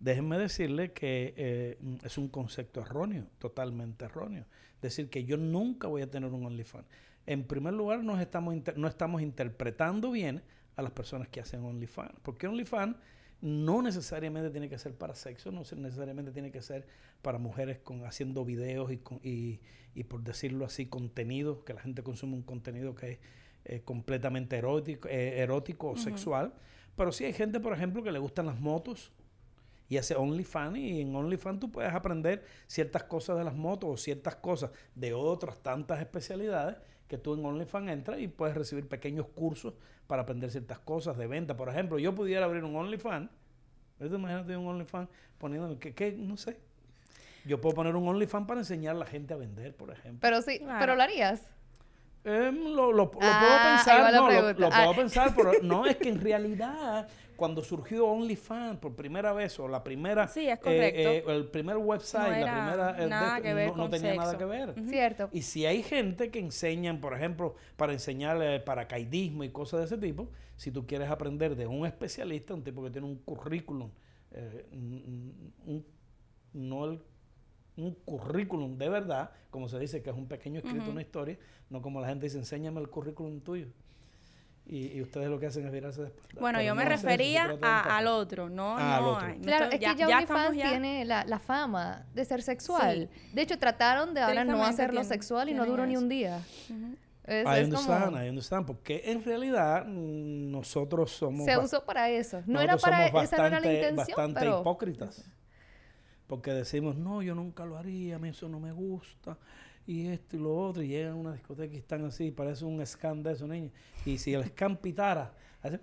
Déjenme 0.00 0.36
decirle 0.38 0.92
que 0.92 1.32
eh, 1.36 1.78
es 2.02 2.18
un 2.18 2.28
concepto 2.28 2.80
erróneo, 2.80 3.26
totalmente 3.38 4.04
erróneo. 4.04 4.44
Decir 4.82 5.08
que 5.08 5.24
yo 5.24 5.36
nunca 5.36 5.86
voy 5.88 6.02
a 6.02 6.10
tener 6.10 6.30
un 6.32 6.44
OnlyFans. 6.44 6.86
En 7.24 7.44
primer 7.44 7.72
lugar, 7.74 8.02
nos 8.04 8.20
estamos 8.20 8.54
no 8.76 8.88
estamos 8.88 9.22
interpretando 9.22 10.10
bien 10.10 10.42
a 10.76 10.82
las 10.82 10.92
personas 10.92 11.28
que 11.28 11.40
hacen 11.40 11.64
OnlyFans. 11.64 12.12
Porque 12.22 12.46
OnlyFans 12.46 12.96
no 13.40 13.82
necesariamente 13.82 14.50
tiene 14.50 14.68
que 14.68 14.78
ser 14.78 14.94
para 14.94 15.14
sexo, 15.14 15.52
no 15.52 15.60
necesariamente 15.76 16.32
tiene 16.32 16.50
que 16.50 16.62
ser 16.62 16.86
para 17.22 17.38
mujeres 17.38 17.78
con, 17.78 18.04
haciendo 18.04 18.44
videos 18.44 18.90
y, 18.92 18.98
con- 18.98 19.20
y, 19.22 19.60
y, 19.94 20.04
por 20.04 20.22
decirlo 20.22 20.64
así, 20.64 20.86
contenido, 20.86 21.64
que 21.64 21.74
la 21.74 21.80
gente 21.80 22.02
consume 22.02 22.34
un 22.34 22.42
contenido 22.42 22.94
que 22.94 23.12
es 23.12 23.18
eh, 23.64 23.82
completamente 23.84 24.56
erótico, 24.56 25.08
eh, 25.08 25.40
erótico 25.40 25.88
o 25.90 25.96
sexual. 25.96 26.54
Pero 26.96 27.12
sí 27.12 27.24
hay 27.24 27.32
gente, 27.34 27.60
por 27.60 27.72
ejemplo, 27.74 28.02
que 28.02 28.10
le 28.10 28.18
gustan 28.18 28.46
las 28.46 28.58
motos 28.58 29.12
y 29.88 29.98
hace 29.98 30.14
OnlyFans 30.16 30.78
y 30.78 31.00
en 31.02 31.14
OnlyFans 31.14 31.60
tú 31.60 31.70
puedes 31.70 31.92
aprender 31.92 32.42
ciertas 32.66 33.04
cosas 33.04 33.36
de 33.38 33.44
las 33.44 33.54
motos 33.54 33.90
o 33.90 33.96
ciertas 33.96 34.36
cosas 34.36 34.70
de 34.94 35.12
otras 35.14 35.62
tantas 35.62 36.00
especialidades 36.00 36.76
que 37.08 37.18
tú 37.18 37.34
en 37.34 37.44
OnlyFans 37.44 37.90
entras 37.90 38.18
y 38.20 38.28
puedes 38.28 38.56
recibir 38.56 38.88
pequeños 38.88 39.26
cursos 39.28 39.74
para 40.06 40.22
aprender 40.22 40.50
ciertas 40.50 40.78
cosas 40.80 41.16
de 41.16 41.26
venta. 41.26 41.56
Por 41.56 41.68
ejemplo, 41.68 41.98
yo 41.98 42.14
pudiera 42.14 42.44
abrir 42.44 42.64
un 42.64 42.74
OnlyFans, 42.76 43.30
imagínate 44.00 44.56
un 44.56 44.66
OnlyFans 44.66 45.08
poniendo, 45.38 45.78
que, 45.78 45.94
que 45.94 46.12
no 46.12 46.36
sé, 46.36 46.58
yo 47.44 47.60
puedo 47.60 47.74
poner 47.76 47.94
un 47.96 48.06
OnlyFans 48.08 48.46
para 48.46 48.60
enseñar 48.60 48.96
a 48.96 48.98
la 48.98 49.06
gente 49.06 49.34
a 49.34 49.36
vender, 49.36 49.74
por 49.74 49.90
ejemplo. 49.90 50.18
Pero 50.20 50.42
sí, 50.42 50.58
Claro. 50.58 50.78
pero 50.80 50.96
lo 50.96 51.02
harías. 51.02 51.42
Em, 52.24 52.56
lo, 52.74 52.90
lo- 52.90 52.92
lo 52.92 53.10
puedo 53.12 53.24
Ah, 53.30 53.76
pensar, 53.76 54.12
no, 54.12 54.28
lo 54.28 54.54
puedo 54.56 54.68
Ah. 54.72 54.92
pensar, 54.96 55.32
pero 55.36 55.52
no, 55.62 55.86
es 55.86 55.96
que 55.96 56.08
en 56.08 56.20
realidad 56.20 57.06
cuando 57.36 57.62
surgió 57.62 58.06
OnlyFans 58.08 58.78
por 58.78 58.96
primera 58.96 59.32
vez 59.32 59.58
o 59.60 59.68
la 59.68 59.84
primera, 59.84 60.26
Sí, 60.28 60.48
es 60.48 60.58
eh, 60.58 60.60
correcto. 60.60 61.30
eh, 61.30 61.36
el 61.36 61.46
primer 61.48 61.76
website, 61.76 62.22
No 62.24 62.30
la 62.30 62.38
era 62.40 62.52
primera, 62.66 63.04
eh, 63.04 63.08
nada 63.08 63.36
de- 63.36 63.42
que 63.42 63.54
ver 63.54 63.76
no, 63.76 63.88
tenía 63.90 64.14
nada 64.14 64.36
que 64.38 64.44
ver. 64.44 64.74
Cierto. 64.88 65.28
Y 65.32 65.42
si 65.42 65.66
hay 65.66 65.82
gente 65.82 66.30
que 66.30 66.38
enseñan, 66.40 67.00
por 67.00 67.14
ejemplo, 67.14 67.54
para 67.76 67.92
enseñar 67.92 68.40
eh, 68.42 68.58
paracaidismo 68.60 69.44
y 69.44 69.50
cosas 69.50 69.80
de 69.80 69.86
ese 69.86 69.98
tipo, 69.98 70.28
si 70.56 70.70
tú 70.72 70.86
quieres 70.86 71.10
aprender 71.10 71.54
de 71.54 71.66
un 71.66 71.86
especialista, 71.86 72.54
un 72.54 72.64
tipo 72.64 72.82
que 72.82 72.90
tiene 72.90 73.06
un 73.06 73.16
currículum, 73.16 73.90
eh, 74.32 74.66
un- 74.72 75.52
un- 75.66 75.86
no 76.54 76.84
el- 76.86 77.02
un 77.76 77.92
currículum 78.06 78.78
de 78.78 78.88
verdad, 78.88 79.30
como 79.50 79.68
se 79.68 79.78
dice, 79.78 80.02
que 80.02 80.08
es 80.10 80.16
un 80.16 80.26
pequeño 80.26 80.58
escrito, 80.60 80.90
una 80.90 81.02
historia, 81.02 81.38
no 81.68 81.82
como 81.82 82.00
la 82.00 82.08
gente 82.08 82.24
dice, 82.26 82.38
enséñame 82.38 82.80
el 82.80 82.88
currículum 82.88 83.40
tuyo. 83.40 83.66
Y, 84.68 84.94
y 84.98 85.00
ustedes 85.02 85.28
lo 85.28 85.38
que 85.38 85.46
hacen 85.46 85.64
es 85.64 85.70
virarse 85.72 86.00
de 86.00 86.06
espalda. 86.08 86.40
Bueno, 86.40 86.58
Pero 86.58 86.66
yo 86.66 86.74
me 86.74 86.82
no, 86.82 86.90
refería 86.90 87.56
a- 87.62 87.96
al 87.98 88.08
otro, 88.08 88.48
no, 88.50 88.76
Ah, 88.76 88.98
no. 89.00 89.10
otro. 89.12 89.28
Claro, 89.42 89.64
es 89.66 89.70
que 89.70 89.78
ya, 89.78 89.94
ya 89.94 90.08
OnlyFans 90.08 90.56
ya- 90.56 90.70
tiene 90.70 91.04
la, 91.04 91.24
la 91.24 91.38
fama 91.38 92.04
de 92.14 92.24
ser 92.24 92.42
sexual. 92.42 93.08
De 93.32 93.42
hecho, 93.42 93.58
trataron 93.58 94.12
de 94.12 94.22
ahora 94.22 94.44
no 94.44 94.64
hacerlo 94.64 95.04
sexual 95.04 95.48
y 95.48 95.54
no 95.54 95.64
duró 95.66 95.86
ni 95.86 95.96
un 95.96 96.08
día. 96.08 96.40
Es, 97.24 97.44
I 97.44 97.60
es 97.60 97.74
como- 97.74 98.20
I 98.22 98.28
understand, 98.28 98.66
porque 98.66 99.02
en 99.06 99.24
realidad 99.24 99.84
mm, 99.86 100.50
nosotros 100.50 101.10
somos... 101.12 101.44
se 101.44 101.56
usó 101.58 101.84
para 101.84 102.08
eso. 102.10 102.42
No 102.46 102.60
era 102.60 102.76
para 102.76 103.08
somos 103.08 103.24
esa 103.24 103.36
no 103.36 103.46
era 103.46 103.50
la 103.50 103.56
bastante- 103.66 103.74
intención, 103.88 103.96
bastante 104.16 104.40
pero 104.40 104.60
hipócritas. 104.60 105.24
Porque 106.26 106.50
decimos, 106.52 106.96
no, 106.96 107.22
yo 107.22 107.34
nunca 107.36 107.64
lo 107.64 107.76
haría, 107.78 108.16
a 108.16 108.18
mí 108.18 108.30
eso 108.30 108.48
no 108.48 108.58
me 108.58 108.72
gusta, 108.72 109.38
y 109.86 110.08
esto 110.08 110.36
y 110.36 110.40
lo 110.40 110.56
otro, 110.56 110.82
y 110.82 110.88
llegan 110.88 111.12
a 111.12 111.16
una 111.16 111.32
discoteca 111.32 111.74
y 111.74 111.78
están 111.78 112.04
así, 112.04 112.30
parece 112.32 112.64
un 112.64 112.84
scam 112.84 113.22
de 113.22 113.32
esos 113.32 113.48
niños. 113.48 113.72
Y 114.04 114.18
si 114.18 114.34
el 114.34 114.44
scam 114.44 114.76
pitara, 114.76 115.32
hace, 115.62 115.80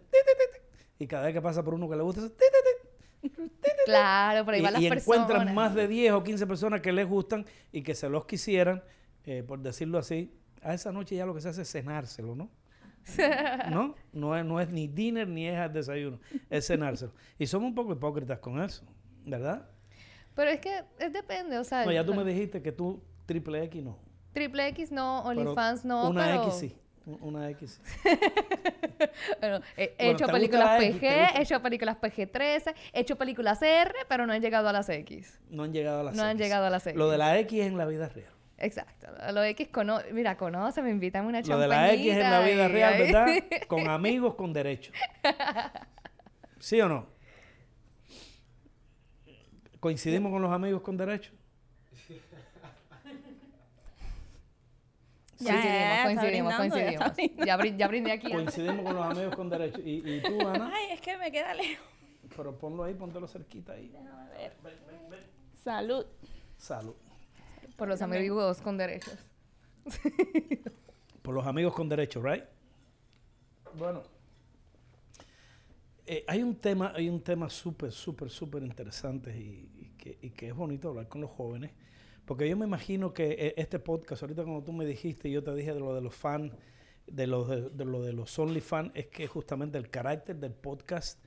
y 0.99 1.07
cada 1.07 1.25
vez 1.25 1.33
que 1.33 1.41
pasa 1.41 1.63
por 1.63 1.73
uno 1.73 1.89
que 1.89 1.95
le 1.95 2.03
gusta, 2.03 2.21
hace, 2.21 2.33
claro, 3.85 4.43
por 4.43 4.53
ahí 4.53 4.59
y, 4.59 4.63
van 4.63 4.73
las 4.73 4.81
y 4.81 4.89
personas. 4.89 5.21
encuentran 5.23 5.55
más 5.55 5.73
de 5.73 5.87
10 5.87 6.13
o 6.13 6.23
15 6.23 6.47
personas 6.47 6.81
que 6.81 6.91
les 6.91 7.07
gustan 7.07 7.45
y 7.71 7.81
que 7.81 7.95
se 7.95 8.09
los 8.09 8.25
quisieran, 8.25 8.83
eh, 9.23 9.41
por 9.41 9.59
decirlo 9.59 9.97
así, 9.97 10.33
a 10.61 10.73
esa 10.73 10.91
noche 10.91 11.15
ya 11.15 11.25
lo 11.25 11.33
que 11.33 11.41
se 11.41 11.49
hace 11.49 11.61
es 11.61 11.71
cenárselo, 11.71 12.35
¿no? 12.35 12.49
¿No? 13.69 13.95
No 14.11 14.37
es, 14.37 14.45
no 14.45 14.59
es 14.59 14.69
ni 14.69 14.87
dinner 14.87 15.27
ni 15.27 15.47
es 15.47 15.57
al 15.57 15.71
desayuno, 15.71 16.19
es 16.49 16.67
cenárselo. 16.67 17.13
Y 17.39 17.47
somos 17.47 17.69
un 17.69 17.75
poco 17.75 17.93
hipócritas 17.93 18.39
con 18.39 18.61
eso, 18.61 18.85
¿verdad? 19.25 19.69
Pero 20.35 20.49
es 20.49 20.59
que 20.59 20.83
es 20.99 21.13
depende, 21.13 21.57
o 21.57 21.63
sea, 21.63 21.85
No, 21.85 21.91
ya 21.91 22.05
tú 22.05 22.13
me 22.13 22.23
dijiste 22.23 22.61
que 22.61 22.71
tú 22.71 23.03
triple 23.25 23.63
X 23.65 23.83
no. 23.83 23.97
Triple 24.33 24.67
X 24.69 24.91
no, 24.91 25.21
OnlyFans 25.23 25.85
no, 25.85 26.09
Una 26.09 26.25
pero 26.25 26.43
X 26.45 26.55
sí. 26.59 26.75
Una 27.05 27.49
X 27.49 27.81
sí. 27.83 28.09
bueno, 29.41 29.59
he, 29.77 29.83
he 29.83 29.95
Bueno, 29.97 30.11
hecho 30.11 30.17
¿te 30.17 30.23
gusta 30.25 30.33
películas 30.33 30.81
X? 30.83 30.99
¿Te 30.99 31.07
PG, 31.07 31.37
he 31.37 31.41
hecho 31.41 31.61
películas 31.61 31.97
PG-13, 32.01 32.73
he 32.93 32.99
hecho 33.01 33.15
películas 33.17 33.61
R, 33.61 33.93
pero 34.07 34.25
no 34.25 34.33
han 34.33 34.41
llegado 34.41 34.69
a 34.69 34.73
las 34.73 34.87
X. 34.89 35.39
No 35.49 35.63
han 35.63 35.73
llegado 35.73 35.99
a 35.99 36.03
las 36.03 36.15
No 36.15 36.23
han 36.23 36.31
X. 36.37 36.41
llegado 36.41 36.65
a 36.65 36.69
las 36.69 36.85
Lo 36.95 37.09
de 37.09 37.15
X. 37.15 37.19
la 37.19 37.39
X 37.39 37.59
es 37.61 37.67
en 37.67 37.77
la 37.77 37.85
vida 37.85 38.07
real. 38.09 38.31
Exacto. 38.57 39.07
Lo 39.33 39.43
X 39.43 39.67
cono 39.69 39.99
mira, 40.13 40.37
conoce, 40.37 40.81
me 40.81 40.91
invitan 40.91 41.25
a 41.25 41.27
una 41.27 41.41
Lo 41.41 41.57
de 41.57 41.67
la 41.67 41.91
X 41.93 42.05
es 42.05 42.13
en 42.13 42.19
la 42.21 42.29
champañita 42.29 42.53
vida 42.55 42.65
y 42.65 42.71
real, 42.71 42.99
¿verdad? 42.99 43.27
Con 43.67 43.87
amigos 43.89 44.35
con 44.35 44.53
derecho. 44.53 44.93
¿Sí 46.59 46.79
o 46.79 46.87
no? 46.87 47.07
¿Coincidimos 49.81 50.31
con 50.31 50.41
los 50.41 50.53
amigos 50.53 50.81
con 50.81 50.95
derecho? 50.95 51.33
Ya, 55.43 55.63
ya, 55.63 56.03
Coincidimos, 56.05 56.53
coincidimos, 56.55 57.11
coincidimos. 57.11 57.45
Ya, 57.45 57.57
brin- 57.57 57.77
ya 57.77 57.87
brindé 57.87 58.11
aquí. 58.11 58.31
antes. 58.31 58.53
Coincidimos 58.55 58.85
con 58.85 58.95
los 58.95 59.05
amigos 59.05 59.35
con 59.35 59.49
derecho. 59.49 59.81
¿Y, 59.83 60.03
y 60.17 60.21
tú, 60.21 60.39
Ana? 60.47 60.71
Ay, 60.73 60.91
es 60.91 61.01
que 61.01 61.17
me 61.17 61.31
queda 61.31 61.53
lejos. 61.53 61.85
Pero 62.35 62.57
ponlo 62.57 62.83
ahí, 62.83 62.93
póntelo 62.93 63.27
cerquita 63.27 63.73
ahí. 63.73 63.89
Déjame 63.89 64.29
ver. 64.31 64.53
Salud. 65.53 66.05
Salud. 66.57 66.95
Por 67.75 67.87
los 67.87 68.01
amigos 68.01 68.61
con 68.61 68.77
derechos. 68.77 69.17
Por 71.21 71.33
los 71.35 71.45
amigos 71.45 71.73
con 71.73 71.89
derecho, 71.89 72.21
¿right? 72.21 72.43
Bueno. 73.75 74.03
eh, 76.05 76.23
hay 76.27 76.43
un 76.43 76.55
tema, 76.55 76.91
hay 76.95 77.09
un 77.09 77.21
tema 77.21 77.49
súper, 77.49 77.91
súper, 77.91 78.29
súper 78.29 78.61
interesante 78.63 79.35
y, 79.37 79.69
y 79.75 79.89
que, 79.97 80.17
y 80.21 80.29
que 80.31 80.49
es 80.49 80.53
bonito 80.55 80.89
hablar 80.89 81.07
con 81.07 81.21
los 81.21 81.31
jóvenes. 81.31 81.71
Porque 82.25 82.47
yo 82.49 82.55
me 82.57 82.65
imagino 82.65 83.13
que 83.13 83.31
eh, 83.33 83.53
este 83.57 83.79
podcast, 83.79 84.21
ahorita 84.23 84.43
como 84.43 84.63
tú 84.63 84.71
me 84.73 84.85
dijiste, 84.85 85.29
yo 85.29 85.43
te 85.43 85.53
dije 85.55 85.73
de 85.73 85.79
lo 85.79 85.93
de 85.93 86.01
los 86.01 86.15
fans, 86.15 86.53
de 87.07 87.27
lo 87.27 87.43
de, 87.45 87.69
de 87.69 87.85
lo 87.85 88.01
de 88.01 88.13
los 88.13 88.37
only 88.39 88.61
fans, 88.61 88.91
es 88.95 89.07
que 89.07 89.27
justamente 89.27 89.77
el 89.77 89.89
carácter 89.89 90.37
del 90.37 90.53
podcast 90.53 91.21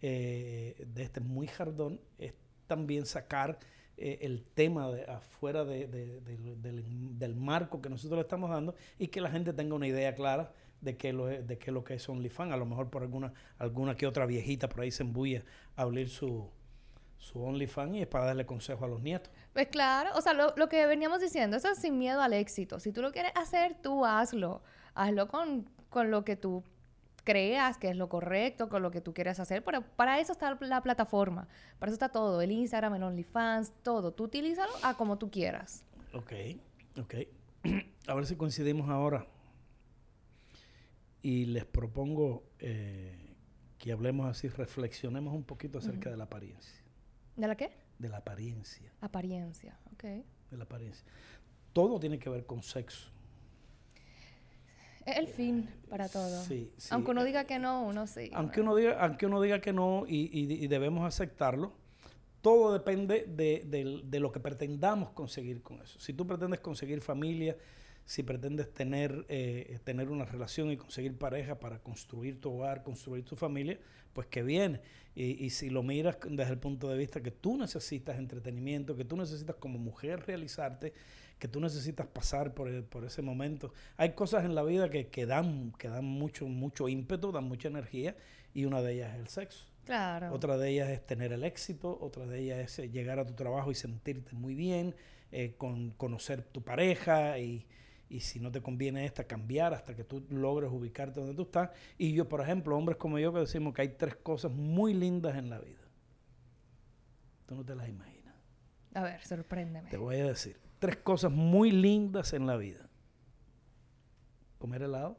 eh, 0.00 0.82
de 0.86 1.02
este 1.02 1.20
muy 1.20 1.46
jardón 1.46 2.00
es 2.18 2.34
también 2.66 3.04
sacar 3.04 3.58
eh, 3.98 4.18
el 4.22 4.42
tema 4.44 4.90
de 4.90 5.04
afuera 5.04 5.64
de- 5.66 5.86
del, 5.88 7.34
marco 7.36 7.82
que 7.82 7.90
nosotros 7.90 8.16
le 8.16 8.22
estamos 8.22 8.48
dando 8.48 8.74
y 8.98 9.08
que 9.08 9.20
la 9.20 9.30
gente 9.30 9.52
tenga 9.52 9.74
una 9.74 9.86
idea 9.86 10.14
clara 10.14 10.54
de 10.80 10.96
qué 10.96 11.12
lo 11.12 11.26
de 11.26 11.58
qué 11.58 11.66
es 11.70 11.74
lo 11.74 11.84
que 11.84 11.94
es 11.94 12.08
OnlyFans. 12.08 12.52
A 12.52 12.56
lo 12.56 12.64
mejor 12.64 12.88
por 12.88 13.02
alguna, 13.02 13.34
alguna 13.58 13.94
que 13.94 14.06
otra 14.06 14.24
viejita 14.24 14.70
por 14.70 14.80
ahí 14.80 14.90
se 14.90 15.02
embulla 15.02 15.44
a 15.76 15.82
abrir 15.82 16.08
su, 16.08 16.48
su 17.18 17.42
OnlyFans 17.42 17.96
y 17.96 18.00
es 18.00 18.06
para 18.06 18.24
darle 18.24 18.46
consejo 18.46 18.86
a 18.86 18.88
los 18.88 19.02
nietos. 19.02 19.30
Pues 19.52 19.66
claro, 19.68 20.10
o 20.14 20.20
sea, 20.20 20.32
lo, 20.32 20.54
lo 20.56 20.68
que 20.68 20.86
veníamos 20.86 21.20
diciendo, 21.20 21.56
eso 21.56 21.68
es 21.70 21.78
sin 21.78 21.98
miedo 21.98 22.22
al 22.22 22.32
éxito. 22.32 22.78
Si 22.78 22.92
tú 22.92 23.02
lo 23.02 23.12
quieres 23.12 23.32
hacer, 23.34 23.74
tú 23.82 24.04
hazlo. 24.04 24.62
Hazlo 24.94 25.28
con, 25.28 25.68
con 25.88 26.10
lo 26.10 26.24
que 26.24 26.36
tú 26.36 26.62
creas 27.24 27.78
que 27.78 27.90
es 27.90 27.96
lo 27.96 28.08
correcto, 28.08 28.68
con 28.68 28.82
lo 28.82 28.90
que 28.90 29.00
tú 29.00 29.12
quieres 29.14 29.40
hacer. 29.40 29.64
Pero 29.64 29.82
para 29.82 30.20
eso 30.20 30.32
está 30.32 30.56
la 30.60 30.82
plataforma. 30.82 31.48
Para 31.78 31.90
eso 31.90 31.94
está 31.94 32.08
todo. 32.08 32.40
El 32.40 32.52
Instagram, 32.52 32.94
el 32.94 33.02
OnlyFans, 33.02 33.72
todo. 33.82 34.12
Tú 34.12 34.24
utilízalo 34.24 34.72
a 34.82 34.96
como 34.96 35.18
tú 35.18 35.30
quieras. 35.30 35.84
Ok, 36.12 36.32
ok. 36.98 37.14
A 38.06 38.14
ver 38.14 38.26
si 38.26 38.36
coincidimos 38.36 38.88
ahora. 38.88 39.26
Y 41.22 41.46
les 41.46 41.66
propongo 41.66 42.44
eh, 42.58 43.36
que 43.78 43.92
hablemos 43.92 44.26
así, 44.26 44.48
reflexionemos 44.48 45.34
un 45.34 45.44
poquito 45.44 45.78
acerca 45.78 46.10
de 46.10 46.16
la 46.16 46.24
apariencia. 46.24 46.82
¿De 47.36 47.46
la 47.46 47.56
qué? 47.56 47.70
De 48.00 48.08
la 48.08 48.16
apariencia. 48.16 48.90
Apariencia. 49.02 49.76
Ok. 49.92 50.02
De 50.04 50.56
la 50.56 50.64
apariencia. 50.64 51.04
Todo 51.72 52.00
tiene 52.00 52.18
que 52.18 52.30
ver 52.30 52.46
con 52.46 52.62
sexo. 52.62 53.10
Es 55.06 55.16
el 55.16 55.28
fin 55.28 55.68
para 55.88 56.08
todo. 56.08 56.42
Sí, 56.44 56.72
sí. 56.76 56.88
Aunque 56.92 57.10
uno 57.10 57.24
diga 57.24 57.44
que 57.44 57.58
no, 57.58 57.82
uno 57.82 58.06
sí. 58.06 58.30
Aunque 58.34 58.60
uno 58.62 58.74
diga, 58.74 58.98
aunque 59.04 59.26
uno 59.26 59.40
diga 59.40 59.60
que 59.60 59.72
no 59.72 60.04
y, 60.08 60.30
y- 60.32 60.64
y 60.64 60.66
debemos 60.66 61.06
aceptarlo, 61.06 61.72
todo 62.42 62.72
depende 62.72 63.24
de, 63.28 63.64
del- 63.66 64.10
de 64.10 64.18
lo 64.20 64.32
que 64.32 64.40
pretendamos 64.40 65.10
conseguir 65.10 65.62
con 65.62 65.80
eso. 65.82 66.00
Si 66.00 66.12
tú 66.14 66.26
pretendes 66.26 66.60
conseguir 66.60 67.00
familia, 67.02 67.56
si 68.04 68.22
pretendes 68.22 68.72
tener, 68.72 69.24
eh, 69.28 69.78
tener 69.84 70.08
una 70.10 70.24
relación 70.24 70.70
y 70.70 70.76
conseguir 70.76 71.16
pareja 71.16 71.60
para 71.60 71.78
construir 71.78 72.40
tu 72.40 72.52
hogar, 72.52 72.82
construir 72.82 73.24
tu 73.24 73.36
familia, 73.36 73.78
pues 74.12 74.26
que 74.26 74.42
viene. 74.42 74.80
Y, 75.14 75.44
y 75.44 75.50
si 75.50 75.70
lo 75.70 75.82
miras 75.82 76.18
desde 76.28 76.52
el 76.52 76.58
punto 76.58 76.88
de 76.88 76.98
vista 76.98 77.20
que 77.22 77.30
tú 77.30 77.56
necesitas 77.56 78.18
entretenimiento, 78.18 78.96
que 78.96 79.04
tú 79.04 79.16
necesitas 79.16 79.56
como 79.56 79.78
mujer 79.78 80.24
realizarte, 80.26 80.92
que 81.38 81.48
tú 81.48 81.60
necesitas 81.60 82.06
pasar 82.06 82.52
por, 82.52 82.68
el- 82.68 82.84
por 82.84 83.04
ese 83.04 83.22
momento. 83.22 83.72
Hay 83.96 84.10
cosas 84.12 84.44
en 84.44 84.54
la 84.54 84.62
vida 84.62 84.90
que, 84.90 85.08
que 85.08 85.26
dan, 85.26 85.72
que 85.78 85.88
dan 85.88 86.04
mucho, 86.04 86.46
mucho 86.46 86.88
ímpetu, 86.88 87.32
dan 87.32 87.44
mucha 87.44 87.68
energía, 87.68 88.16
y 88.52 88.64
una 88.64 88.82
de 88.82 88.94
ellas 88.94 89.14
es 89.14 89.20
el 89.20 89.28
sexo. 89.28 89.66
Claro. 89.84 90.32
Otra 90.32 90.58
de 90.58 90.68
ellas 90.70 90.88
es 90.90 91.04
tener 91.06 91.32
el 91.32 91.42
éxito, 91.44 91.96
otra 92.00 92.26
de 92.26 92.40
ellas 92.40 92.58
es 92.58 92.78
eh, 92.80 92.90
llegar 92.90 93.18
a 93.18 93.26
tu 93.26 93.34
trabajo 93.34 93.70
y 93.70 93.74
sentirte 93.74 94.34
muy 94.34 94.54
bien, 94.54 94.94
eh, 95.32 95.54
con 95.56 95.90
conocer 95.92 96.42
tu 96.42 96.62
pareja 96.62 97.38
y, 97.38 97.66
y 98.10 98.20
si 98.20 98.40
no 98.40 98.50
te 98.50 98.60
conviene 98.60 99.06
esta, 99.06 99.22
cambiar 99.24 99.72
hasta 99.72 99.94
que 99.94 100.02
tú 100.02 100.26
logres 100.30 100.68
ubicarte 100.70 101.20
donde 101.20 101.36
tú 101.36 101.42
estás. 101.42 101.70
Y 101.96 102.12
yo, 102.12 102.28
por 102.28 102.40
ejemplo, 102.40 102.76
hombres 102.76 102.98
como 102.98 103.20
yo 103.20 103.32
que 103.32 103.38
decimos 103.38 103.72
que 103.72 103.82
hay 103.82 103.90
tres 103.90 104.16
cosas 104.16 104.50
muy 104.50 104.92
lindas 104.92 105.36
en 105.36 105.48
la 105.48 105.60
vida. 105.60 105.78
Tú 107.46 107.54
no 107.54 107.64
te 107.64 107.76
las 107.76 107.88
imaginas. 107.88 108.34
A 108.94 109.04
ver, 109.04 109.24
sorpréndeme. 109.24 109.90
Te 109.90 109.96
voy 109.96 110.16
a 110.16 110.24
decir. 110.24 110.58
Tres 110.80 110.96
cosas 110.96 111.30
muy 111.30 111.70
lindas 111.70 112.32
en 112.32 112.48
la 112.48 112.56
vida. 112.56 112.88
Comer 114.58 114.82
helado. 114.82 115.16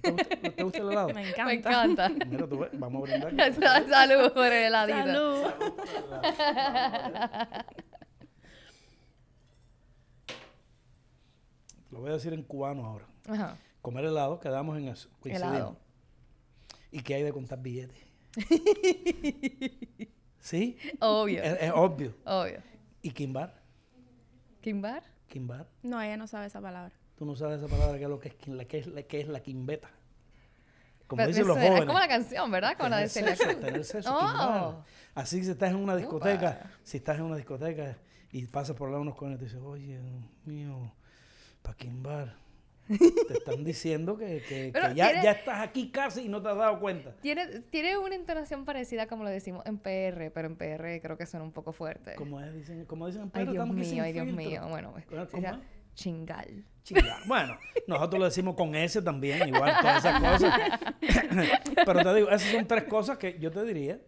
¿Te 0.00 0.10
gusta, 0.10 0.36
te 0.56 0.62
gusta 0.64 0.78
el 0.78 0.90
helado? 0.90 1.08
Me 1.12 1.28
encanta. 1.28 1.44
Me 1.44 1.54
encanta. 1.54 2.08
Mira, 2.24 2.46
tú 2.48 2.58
ves, 2.58 2.70
vamos 2.72 3.10
a 3.10 3.18
brindar. 3.18 3.54
Salud 3.88 4.32
por 4.32 4.46
el 4.46 4.64
heladito. 4.64 5.42
Salud. 5.42 5.52
Lo 11.90 12.00
voy 12.00 12.10
a 12.10 12.14
decir 12.14 12.32
en 12.32 12.42
cubano 12.42 12.84
ahora. 12.86 13.06
Ajá. 13.28 13.56
Comer 13.82 14.04
helado, 14.04 14.38
quedamos 14.40 14.76
en 14.78 14.88
eso. 14.88 15.08
Helado. 15.24 15.76
¿Y 16.92 17.02
qué 17.02 17.14
hay 17.14 17.22
de 17.22 17.32
contar 17.32 17.60
billetes? 17.60 17.98
¿Sí? 20.40 20.76
Obvio. 21.00 21.42
Es, 21.42 21.62
es 21.62 21.70
obvio. 21.74 22.14
Obvio. 22.24 22.62
¿Y 23.02 23.10
Kimbar? 23.10 23.60
¿Kimbar? 24.60 25.02
Kimbar. 25.28 25.66
No, 25.82 26.00
ella 26.00 26.16
no 26.16 26.26
sabe 26.26 26.46
esa 26.46 26.60
palabra. 26.60 26.92
Tú 27.16 27.24
no 27.24 27.36
sabes 27.36 27.58
esa 27.58 27.68
palabra 27.68 27.98
que 27.98 28.04
es 28.04 28.10
lo 28.10 28.18
que 28.18 28.28
es, 28.28 28.48
la, 28.48 28.64
que 28.64 28.78
es, 28.78 28.86
la, 28.86 29.02
que 29.02 29.20
es 29.20 29.28
la 29.28 29.40
quimbeta. 29.40 29.90
Como 31.06 31.18
Pero 31.18 31.28
dicen 31.28 31.46
los 31.46 31.56
jóvenes. 31.56 31.80
Es 31.80 31.86
como 31.86 31.98
la 31.98 32.08
canción, 32.08 32.50
¿verdad? 32.50 32.76
Como 32.76 32.88
la 32.88 32.98
de 32.98 33.08
tener 33.08 33.36
Celia 33.36 33.36
sexo, 33.36 33.52
Cruz. 33.58 33.60
tener 33.66 33.84
sexo, 33.84 34.14
Oh. 34.14 34.18
quimbar. 34.20 34.84
Así 35.14 35.38
que 35.38 35.44
si 35.44 35.50
estás 35.50 35.70
en 35.70 35.76
una 35.76 35.96
discoteca, 35.96 36.60
Upa. 36.64 36.70
si 36.82 36.96
estás 36.98 37.18
en 37.18 37.24
una 37.24 37.36
discoteca 37.36 37.98
y 38.32 38.46
pasas 38.46 38.76
por 38.76 38.88
lado 38.88 38.98
de 38.98 39.02
unos 39.02 39.14
cojones 39.14 39.36
y 39.36 39.38
te 39.40 39.44
dices, 39.46 39.60
oye, 39.62 40.00
Dios 40.00 40.24
mío, 40.46 40.92
pa' 41.62 41.74
quimbar. 41.74 42.36
te 43.28 43.34
están 43.34 43.62
diciendo 43.62 44.16
que, 44.18 44.42
que- 44.48 44.72
ya, 44.96 45.06
tiene- 45.10 45.22
ya 45.22 45.30
estás 45.30 45.60
aquí 45.60 45.90
casi 45.92 46.22
y 46.22 46.28
no 46.28 46.42
te 46.42 46.48
has 46.48 46.56
dado 46.56 46.80
cuenta. 46.80 47.14
Tiene, 47.20 47.60
tiene 47.70 47.96
una 47.98 48.16
entonación 48.16 48.64
parecida 48.64 49.06
como 49.06 49.22
lo 49.22 49.30
decimos 49.30 49.64
en 49.64 49.78
PR, 49.78 50.32
pero 50.34 50.48
en 50.48 50.56
PR 50.56 51.00
creo 51.00 51.16
que 51.16 51.24
suena 51.24 51.44
un 51.44 51.52
poco 51.52 51.72
fuerte. 51.72 52.16
Como, 52.16 52.40
dicen, 52.42 52.84
como 52.86 53.06
dicen 53.06 53.22
en 53.22 53.26
Ay, 53.28 53.44
Pedro, 53.44 53.52
Dios 53.52 53.62
estamos 53.64 53.76
aquí 53.76 53.84
sin 53.84 53.94
mío, 53.94 54.04
ay, 54.04 54.12
Dios 54.12 54.26
filtro. 54.26 54.44
mío. 54.44 54.68
Bueno, 54.68 54.92
pues, 54.92 55.06
chingal. 55.94 56.64
Chinga. 56.82 57.18
Bueno, 57.26 57.58
nosotros 57.86 58.18
lo 58.18 58.24
decimos 58.24 58.54
con 58.56 58.74
S 58.74 59.02
también, 59.02 59.46
igual, 59.48 59.72
todas 59.80 59.98
esas 59.98 60.20
cosas. 60.20 60.60
Pero 61.86 62.02
te 62.02 62.14
digo, 62.14 62.28
esas 62.30 62.50
son 62.50 62.66
tres 62.66 62.84
cosas 62.84 63.18
que 63.18 63.38
yo 63.38 63.50
te 63.52 63.62
diría, 63.64 64.00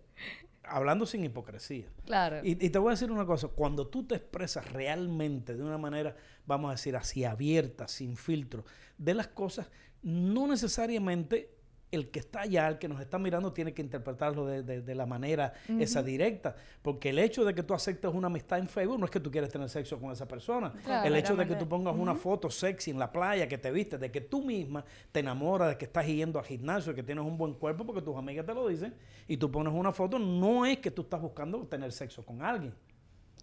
hablando 0.77 1.07
sin 1.07 1.25
hipocresía. 1.25 1.87
Claro. 2.05 2.41
Y, 2.43 2.53
y 2.65 2.71
te 2.71 2.79
voy 2.79 2.89
a 2.89 2.91
decir 2.93 3.11
una 3.11 3.27
cosa, 3.27 3.49
cuando 3.49 3.87
tú 3.87 4.05
te 4.07 4.17
expresas 4.17 4.73
realmente 4.73 5.55
de 5.55 5.63
una 5.63 5.79
manera, 5.79 6.17
vamos 6.47 6.69
a 6.71 6.73
decir 6.73 6.97
así, 6.97 7.25
abierta, 7.25 7.89
sin 7.89 8.17
filtro, 8.17 8.65
de 8.99 9.15
las 9.15 9.29
cosas, 9.29 9.71
no 10.03 10.47
necesariamente 10.47 11.52
el 11.93 12.11
que 12.11 12.19
está 12.21 12.41
allá, 12.41 12.67
el 12.69 12.79
que 12.79 12.89
nos 12.89 13.01
está 13.01 13.19
mirando, 13.19 13.53
tiene 13.53 13.73
que 13.75 13.83
interpretarlo 13.83 14.47
de, 14.47 14.63
de- 14.63 14.81
de 14.83 14.95
la 14.95 15.07
manera 15.07 15.53
esa 15.79 16.03
directa. 16.03 16.57
Porque 16.83 17.11
el 17.11 17.19
hecho 17.19 17.45
de 17.45 17.55
que 17.55 17.63
tú 17.63 17.75
aceptes 17.75 18.11
una 18.13 18.27
amistad 18.27 18.59
en 18.59 18.67
Facebook 18.67 18.99
no 18.99 19.05
es 19.05 19.11
que 19.11 19.21
tú 19.21 19.31
quieres 19.31 19.51
tener 19.51 19.69
sexo 19.69 20.01
con 20.01 20.11
esa 20.11 20.27
persona. 20.27 20.73
Claro. 20.85 21.07
el 21.07 21.15
hecho 21.17 21.37
de 21.37 21.47
que 21.47 21.55
tú 21.55 21.69
pongas 21.69 21.95
una 21.97 22.15
foto 22.15 22.51
sexy 22.51 22.91
en 22.91 22.99
la 22.99 23.13
playa, 23.13 23.47
que 23.47 23.59
te 23.59 23.71
viste, 23.71 23.99
de 23.99 24.11
que 24.11 24.23
tú 24.23 24.43
misma 24.43 24.85
te 25.13 25.21
enamoras, 25.21 25.69
de 25.69 25.77
que 25.79 25.85
estás 25.85 26.07
yendo 26.07 26.39
al 26.39 26.45
gimnasio, 26.45 26.95
que 26.95 27.03
tienes 27.03 27.25
un 27.25 27.37
buen 27.39 27.55
cuerpo 27.55 27.85
porque 27.87 28.03
tus 28.03 28.17
amigas 28.17 28.45
te 28.47 28.55
lo 28.55 28.67
dicen, 28.67 28.95
y 29.29 29.37
tú 29.37 29.51
pones 29.51 29.73
una 29.73 29.93
foto, 29.93 30.19
no 30.19 30.67
es 30.67 30.79
que 30.79 30.91
tú 30.91 31.03
estás 31.03 31.21
buscando 31.21 31.59
tener 31.67 31.93
sexo 31.93 32.25
con 32.25 32.43
alguien. 32.43 32.75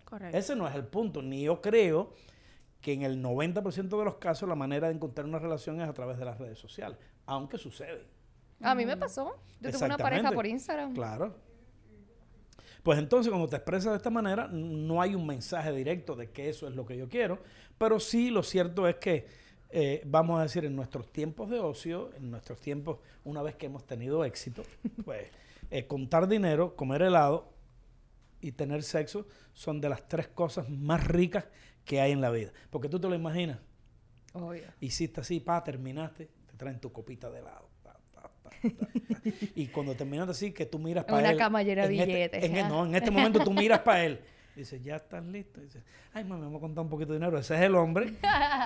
Correcto. 0.05 0.35
Ese 0.37 0.55
no 0.55 0.67
es 0.67 0.73
el 0.73 0.85
punto. 0.85 1.21
Ni 1.21 1.43
yo 1.43 1.61
creo 1.61 2.13
que 2.81 2.93
en 2.93 3.03
el 3.03 3.21
90% 3.23 3.97
de 3.99 4.05
los 4.05 4.15
casos 4.15 4.49
la 4.49 4.55
manera 4.55 4.87
de 4.87 4.95
encontrar 4.95 5.27
una 5.27 5.37
relación 5.37 5.79
es 5.81 5.87
a 5.87 5.93
través 5.93 6.17
de 6.17 6.25
las 6.25 6.39
redes 6.39 6.57
sociales, 6.57 6.97
aunque 7.25 7.57
sucede. 7.57 8.05
A 8.61 8.75
mí 8.75 8.85
me 8.85 8.97
pasó. 8.97 9.35
Yo 9.61 9.71
tuve 9.71 9.85
una 9.85 9.97
pareja 9.97 10.31
por 10.31 10.45
Instagram. 10.45 10.93
Claro. 10.93 11.35
Pues 12.83 12.97
entonces, 12.97 13.29
cuando 13.29 13.47
te 13.47 13.57
expresas 13.57 13.91
de 13.91 13.97
esta 13.97 14.09
manera, 14.09 14.47
no 14.47 15.01
hay 15.01 15.15
un 15.15 15.25
mensaje 15.25 15.71
directo 15.73 16.15
de 16.15 16.31
que 16.31 16.49
eso 16.49 16.67
es 16.67 16.75
lo 16.75 16.85
que 16.85 16.97
yo 16.97 17.09
quiero, 17.09 17.39
pero 17.77 17.99
sí 17.99 18.29
lo 18.29 18.41
cierto 18.41 18.87
es 18.87 18.95
que, 18.95 19.27
eh, 19.69 20.01
vamos 20.05 20.39
a 20.39 20.43
decir, 20.43 20.65
en 20.65 20.75
nuestros 20.75 21.11
tiempos 21.11 21.49
de 21.49 21.59
ocio, 21.59 22.11
en 22.15 22.31
nuestros 22.31 22.59
tiempos, 22.59 22.99
una 23.25 23.41
vez 23.41 23.55
que 23.55 23.65
hemos 23.65 23.85
tenido 23.85 24.23
éxito, 24.23 24.63
pues 25.05 25.27
eh, 25.71 25.87
contar 25.87 26.27
dinero, 26.27 26.75
comer 26.75 27.01
helado 27.01 27.51
y 28.41 28.53
tener 28.53 28.83
sexo 28.83 29.27
son 29.53 29.81
de 29.81 29.89
las 29.89 30.07
tres 30.07 30.29
cosas 30.29 30.69
más 30.69 31.05
ricas 31.05 31.45
que 31.83 31.99
hay 31.99 32.13
en 32.13 32.21
la 32.21 32.29
vida. 32.29 32.51
Porque 32.69 32.87
tú 32.87 32.99
te 32.99 33.09
lo 33.09 33.15
imaginas, 33.15 33.59
Obvio. 34.33 34.63
hiciste 34.79 35.21
así, 35.21 35.41
pa, 35.41 35.63
terminaste, 35.63 36.29
te 36.47 36.57
traen 36.57 36.79
tu 36.79 36.91
copita 36.93 37.29
de 37.29 37.39
helado. 37.39 37.68
Y 39.55 39.67
cuando 39.67 39.95
terminaste 39.95 40.31
así, 40.31 40.51
que 40.51 40.65
tú 40.65 40.79
miras 40.79 41.05
para 41.05 41.19
Una 41.19 41.31
él. 41.31 41.37
cama 41.37 41.63
llena 41.63 41.87
de 41.87 41.93
este- 41.95 42.05
billetes, 42.05 42.43
en 42.43 42.67
no, 42.69 42.85
en 42.85 42.95
este 42.95 43.11
momento 43.11 43.39
tú 43.43 43.51
miras 43.53 43.79
para 43.79 44.03
él. 44.05 44.19
Dices, 44.55 44.83
ya 44.83 44.97
estás 44.97 45.23
listo. 45.23 45.61
Dices, 45.61 45.81
ay, 46.13 46.25
mami, 46.25 46.41
vamos 46.41 46.57
a 46.57 46.61
contar 46.61 46.83
un 46.83 46.89
poquito 46.89 47.13
de 47.13 47.19
dinero. 47.19 47.37
Ese 47.37 47.55
es 47.55 47.61
el 47.61 47.75
hombre, 47.75 48.15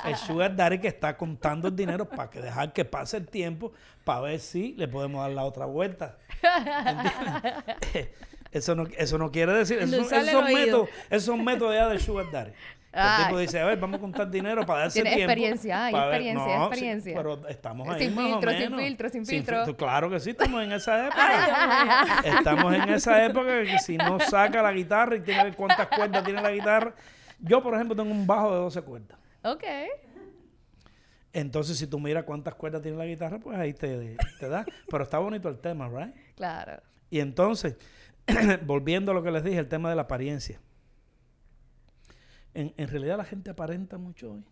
el 0.05 0.15
sugar 0.15 0.55
daddy 0.55 0.79
que 0.79 0.87
está 0.87 1.15
contando 1.15 1.67
el 1.67 1.75
dinero 1.75 2.09
para 2.09 2.31
que 2.31 2.41
dejar 2.41 2.73
que 2.73 2.83
pase 2.83 3.17
el 3.17 3.27
tiempo 3.27 3.73
para 4.03 4.21
ver 4.21 4.39
si 4.39 4.73
le 4.73 4.87
podemos 4.87 5.21
dar 5.21 5.31
la 5.31 5.43
otra 5.43 5.65
vuelta. 5.65 6.17
¿Entiendes? 6.85 8.09
eso, 8.51 8.73
no, 8.75 8.85
eso 8.97 9.17
no 9.19 9.31
quiere 9.31 9.53
decir, 9.53 9.77
esos, 9.79 10.07
son- 10.09 10.45
métodos, 10.53 10.89
esos 11.11 11.23
son 11.25 11.43
métodos 11.43 11.75
ya 11.75 11.87
del 11.87 11.99
sugar 11.99 12.31
daddy. 12.31 12.51
El 12.95 13.25
tipo 13.25 13.39
dice, 13.39 13.59
a 13.59 13.65
ver, 13.65 13.79
vamos 13.79 13.97
a 13.97 14.01
contar 14.01 14.29
dinero 14.29 14.63
para 14.67 14.81
darse 14.81 15.01
tiempo. 15.01 15.19
experiencia, 15.21 15.85
hay 15.85 15.93
para 15.93 16.05
ver- 16.05 16.13
experiencia, 16.21 16.57
No, 16.57 16.65
experiencia. 16.67 17.11
sí, 17.11 17.17
pero 17.17 17.47
estamos 17.47 17.89
ahí 17.89 18.05
Sin 18.05 18.13
más 18.15 18.25
o 18.25 18.29
filtro, 18.33 18.51
sin 18.51 18.75
filtro, 18.77 19.09
sin 19.09 19.25
filtro. 19.25 19.75
Claro 19.77 20.09
que 20.11 20.19
sí, 20.19 20.29
estamos 20.29 20.63
en 20.63 20.71
esa 20.73 21.07
época. 21.07 22.21
estamos 22.23 22.73
en 22.75 22.89
esa 22.89 23.25
época 23.25 23.63
que 23.63 23.79
si 23.79 23.97
no 23.97 24.19
saca 24.19 24.61
la 24.61 24.71
guitarra 24.71 25.15
y 25.15 25.21
tiene 25.21 25.39
que 25.39 25.45
ver 25.45 25.55
cuántas 25.55 25.87
cuerdas 25.87 26.23
tiene 26.23 26.41
la 26.41 26.51
guitarra. 26.51 26.93
Yo, 27.39 27.63
por 27.63 27.73
ejemplo, 27.73 27.95
tengo 27.95 28.11
un 28.11 28.27
bajo 28.27 28.51
de 28.51 28.57
12 28.57 28.81
cuerdas. 28.83 29.17
Ok. 29.43 29.63
Entonces, 31.33 31.77
si 31.77 31.87
tú 31.87 31.99
miras 31.99 32.23
cuántas 32.25 32.53
cuerdas 32.53 32.81
tiene 32.83 32.97
la 32.97 33.05
guitarra, 33.05 33.39
pues 33.39 33.57
ahí 33.57 33.73
te, 33.73 34.15
te 34.39 34.47
da. 34.49 34.65
Pero 34.89 35.03
está 35.03 35.17
bonito 35.17 35.49
el 35.49 35.57
tema, 35.57 35.89
¿right? 35.89 36.13
Claro. 36.35 36.79
Y 37.09 37.19
entonces, 37.19 37.75
volviendo 38.65 39.11
a 39.11 39.15
lo 39.15 39.23
que 39.23 39.31
les 39.31 39.43
dije, 39.43 39.57
el 39.57 39.67
tema 39.67 39.89
de 39.89 39.95
la 39.95 40.03
apariencia. 40.03 40.59
En, 42.53 42.73
en 42.77 42.87
realidad 42.87 43.17
la 43.17 43.25
gente 43.25 43.49
aparenta 43.49 43.97
mucho 43.97 44.33
hoy. 44.33 44.43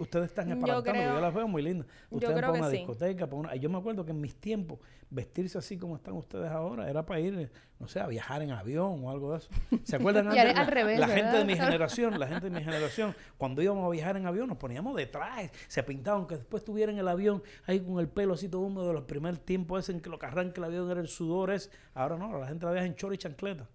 Ustedes 0.00 0.26
están 0.26 0.46
aparentando, 0.52 0.84
yo 0.84 0.92
creo- 0.92 1.20
las 1.20 1.34
veo 1.34 1.48
muy 1.48 1.60
lindas. 1.60 1.88
Ustedes 2.08 2.32
van 2.36 2.44
a 2.44 2.52
una 2.52 2.70
sí. 2.70 2.76
discoteca, 2.76 3.26
pa' 3.28 3.34
una- 3.34 3.56
Yo 3.56 3.68
me 3.68 3.78
acuerdo 3.78 4.04
que 4.04 4.12
en 4.12 4.20
mis 4.20 4.36
tiempos, 4.36 4.78
vestirse 5.10 5.58
así 5.58 5.76
como 5.76 5.96
están 5.96 6.14
ustedes 6.14 6.48
ahora, 6.52 6.88
era 6.88 7.04
para 7.04 7.18
ir, 7.18 7.50
no 7.80 7.88
sé, 7.88 7.98
a 7.98 8.06
viajar 8.06 8.40
en 8.42 8.52
avión 8.52 9.04
o 9.04 9.10
algo 9.10 9.32
de 9.32 9.38
eso. 9.38 9.48
¿Se 9.82 9.96
acuerdan 9.96 10.26
Y 10.36 10.38
antes? 10.38 10.40
ahora 10.44 10.52
La, 10.54 10.60
al 10.60 10.66
revés, 10.68 11.00
la 11.00 11.08
gente 11.08 11.36
de 11.38 11.44
mi 11.44 11.56
generación, 11.56 12.16
la 12.20 12.28
gente 12.28 12.48
de 12.48 12.56
mi 12.56 12.62
generación, 12.64 13.12
cuando 13.38 13.60
íbamos 13.60 13.84
a 13.84 13.90
viajar 13.90 14.16
en 14.16 14.26
avión, 14.26 14.46
nos 14.46 14.58
poníamos 14.58 14.94
detrás, 14.94 15.50
se 15.66 15.82
pintaban, 15.82 16.28
que 16.28 16.36
después 16.36 16.60
estuvieran 16.60 16.94
en 16.94 17.00
el 17.00 17.08
avión 17.08 17.42
ahí 17.66 17.80
con 17.80 17.98
el 17.98 18.08
pelo 18.08 18.34
así 18.34 18.48
todo 18.48 18.60
húmedo 18.60 18.86
de 18.86 18.92
los 18.94 19.02
primeros 19.02 19.44
tiempos 19.44 19.80
ese 19.80 19.90
en 19.90 20.00
que 20.00 20.10
lo 20.10 20.18
que 20.20 20.26
arranca 20.26 20.60
el 20.60 20.64
avión 20.64 20.88
era 20.92 21.00
el 21.00 21.08
sudor 21.08 21.50
ese. 21.50 21.70
Ahora 21.94 22.16
no, 22.16 22.38
la 22.38 22.46
gente 22.46 22.66
la 22.66 22.70
viaja 22.72 22.86
en 22.86 22.94
chor 22.94 23.12
y 23.14 23.18
chancleta. 23.18 23.66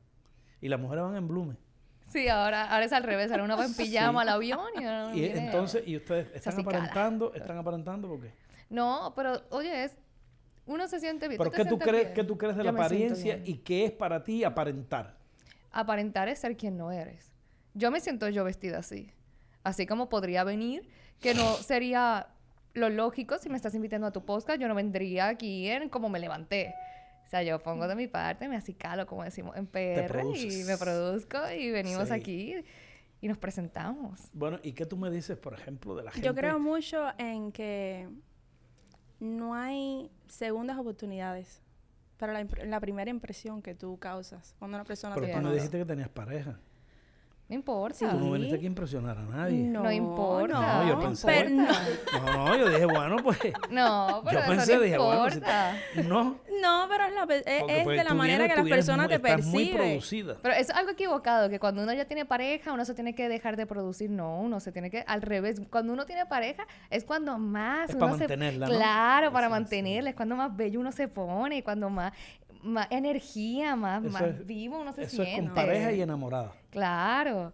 Y 0.61 0.69
las 0.69 0.79
mujeres 0.79 1.03
van 1.03 1.17
en 1.17 1.27
blume. 1.27 1.57
Sí, 2.13 2.27
ahora, 2.29 2.69
ahora 2.69 2.85
es 2.85 2.93
al 2.93 3.03
revés. 3.03 3.31
Ahora 3.31 3.43
uno 3.43 3.57
va 3.57 3.65
en 3.65 3.73
pijama 3.73 4.21
Sí. 4.21 4.27
al 4.27 4.35
avión 4.35 4.59
y 4.79 4.83
ahora 4.83 5.15
Y 5.15 5.25
entonces, 5.25 5.83
y 5.85 5.97
ustedes 5.97 6.27
están 6.35 6.59
aparentando, 6.59 7.33
están 7.33 7.57
aparentando 7.57 8.07
porque. 8.07 8.31
No, 8.69 9.13
pero 9.15 9.41
oye, 9.49 9.83
es... 9.83 9.95
Uno 10.65 10.87
se 10.87 10.99
siente 10.99 11.27
bien. 11.27 11.39
¿Pero 11.39 11.51
qué 11.51 11.65
tú 11.65 11.77
crees, 11.77 12.03
bien? 12.03 12.13
qué 12.13 12.23
tú 12.23 12.37
crees 12.37 12.55
de 12.55 12.63
Yo 12.63 12.71
la 12.71 12.79
apariencia 12.79 13.41
y 13.43 13.55
qué 13.57 13.85
es 13.85 13.91
para 13.91 14.23
ti 14.23 14.43
aparentar? 14.43 15.17
Aparentar 15.71 16.29
es 16.29 16.39
ser 16.39 16.55
quien 16.55 16.77
no 16.77 16.91
eres. 16.91 17.33
Yo 17.73 17.91
me 17.91 17.99
siento 17.99 18.29
yo 18.29 18.43
vestida 18.43 18.77
así. 18.77 19.11
Así 19.63 19.85
como 19.87 20.07
podría 20.07 20.43
venir, 20.43 20.87
que 21.19 21.33
no 21.33 21.55
sería 21.55 22.27
lo 22.73 22.89
lógico 22.89 23.37
si 23.39 23.49
me 23.49 23.55
estás 23.57 23.73
invitando 23.75 24.07
a 24.07 24.11
tu 24.11 24.23
podcast, 24.23 24.59
yo 24.59 24.67
no 24.67 24.75
vendría 24.75 25.27
aquí 25.27 25.67
en 25.67 25.89
como 25.89 26.09
me 26.09 26.19
levanté. 26.19 26.73
O 27.33 27.35
sea, 27.35 27.41
yo 27.41 27.57
pongo 27.63 27.87
de 27.87 27.95
mi 27.95 28.07
parte, 28.07 28.47
me 28.47 28.55
acicalo, 28.55 29.07
como 29.07 29.23
decimos 29.23 29.57
en 29.57 29.65
PR, 29.65 30.21
y 30.35 30.63
me 30.65 30.77
produzco 30.77 31.39
y 31.49 31.71
venimos 31.71 32.09
Sí. 32.09 32.13
aquí 32.13 32.55
y 33.21 33.27
nos 33.27 33.39
presentamos. 33.39 34.19
Bueno, 34.33 34.59
¿y 34.61 34.73
qué 34.73 34.85
tú 34.85 34.97
me 34.97 35.09
dices, 35.09 35.35
por 35.35 35.55
ejemplo, 35.55 35.95
de 35.95 36.03
la 36.03 36.11
gente? 36.11 36.23
Yo 36.27 36.35
creo 36.35 36.59
mucho 36.59 37.07
en 37.17 37.51
que 37.51 38.07
no 39.19 39.55
hay 39.55 40.11
segundas 40.27 40.77
oportunidades 40.77 41.63
para 42.17 42.33
la, 42.33 42.47
la 42.65 42.79
primera 42.79 43.09
impresión 43.09 43.63
que 43.63 43.73
tú 43.73 43.97
causas 43.97 44.53
cuando 44.59 44.77
una 44.77 44.83
persona 44.85 45.15
Pero 45.15 45.25
te 45.25 45.31
tú 45.31 45.37
me 45.37 45.41
conoce. 45.41 45.55
dijiste 45.55 45.77
que 45.79 45.85
tenías 45.85 46.09
pareja. 46.09 46.59
No 47.53 47.59
importa. 47.59 48.09
Tú 48.09 48.17
no 48.19 48.31
viniste 48.31 48.55
aquí 48.55 48.65
a 48.65 48.67
impresionar 48.67 49.17
a 49.17 49.21
nadie. 49.21 49.59
No 49.63 49.91
importa. 49.91 50.83
No, 50.83 50.89
yo 50.89 50.99
pensé- 50.99 51.25
pero 51.27 51.49
no, 51.49 51.67
No, 52.33 52.45
no, 52.47 52.57
yo 52.57 52.69
dije, 52.69 52.85
bueno, 52.85 53.15
pues. 53.23 53.37
No, 53.69 54.21
pero 54.25 54.39
yo 54.39 54.39
eso 54.39 54.49
pensé, 54.49 54.75
no 54.75 54.81
dije, 54.81 54.97
bueno, 54.97 55.21
pues, 55.21 55.33
si- 55.33 55.39
importa. 55.39 55.73
no. 56.09 56.23
no, 56.61 56.85
pero 56.89 57.03
es, 57.05 57.13
la 57.13 57.35
es- 57.35 57.43
es 57.47 57.83
pues, 57.83 57.97
de 57.97 58.03
la 58.03 58.13
manera 58.15 58.45
vienes- 58.45 58.49
que 58.55 58.61
las 58.61 58.69
personas 58.69 59.07
te 59.07 59.19
perciben. 59.19 59.75
producida. 59.77 60.35
Pero 60.41 60.53
eso 60.55 60.71
es 60.71 60.77
algo 60.77 60.91
equivocado, 60.91 61.49
que 61.49 61.59
cuando 61.59 61.83
uno 61.83 61.93
ya 61.93 62.05
tiene 62.05 62.25
pareja, 62.25 62.73
uno 62.73 62.85
se 62.85 62.93
tiene 62.95 63.13
que 63.13 63.29
dejar 63.29 63.55
de 63.55 63.65
producir. 63.67 64.09
No, 64.09 64.39
uno 64.41 64.59
se 64.59 64.71
tiene 64.71 64.89
que, 64.89 65.03
al 65.07 65.21
revés, 65.21 65.61
cuando 65.69 65.93
uno 65.93 66.05
tiene 66.05 66.25
pareja, 66.25 66.65
es 66.89 67.03
cuando 67.05 67.37
más 67.37 67.89
Es 67.89 67.95
uno 67.95 68.05
para 68.05 68.13
se... 68.13 68.19
mantenerla, 68.19 68.67
¿no? 68.67 68.75
Claro, 68.75 69.31
para 69.31 69.49
mantenerla, 69.49 70.09
es 70.09 70.15
cuando 70.15 70.35
más 70.35 70.55
bello 70.55 70.79
uno 70.79 70.91
se 70.91 71.07
pone, 71.07 71.63
cuando 71.63 71.89
más, 71.89 72.13
más 72.63 72.87
energía, 72.91 73.75
más, 73.75 74.01
más 74.03 74.21
es- 74.23 74.45
vivo 74.45 74.79
uno 74.79 74.91
se 74.93 75.03
Eso 75.03 75.23
siente. 75.23 75.33
es 75.35 75.39
con 75.47 75.53
pareja 75.55 75.91
y 75.91 76.01
enamorada. 76.01 76.53
Claro. 76.69 77.53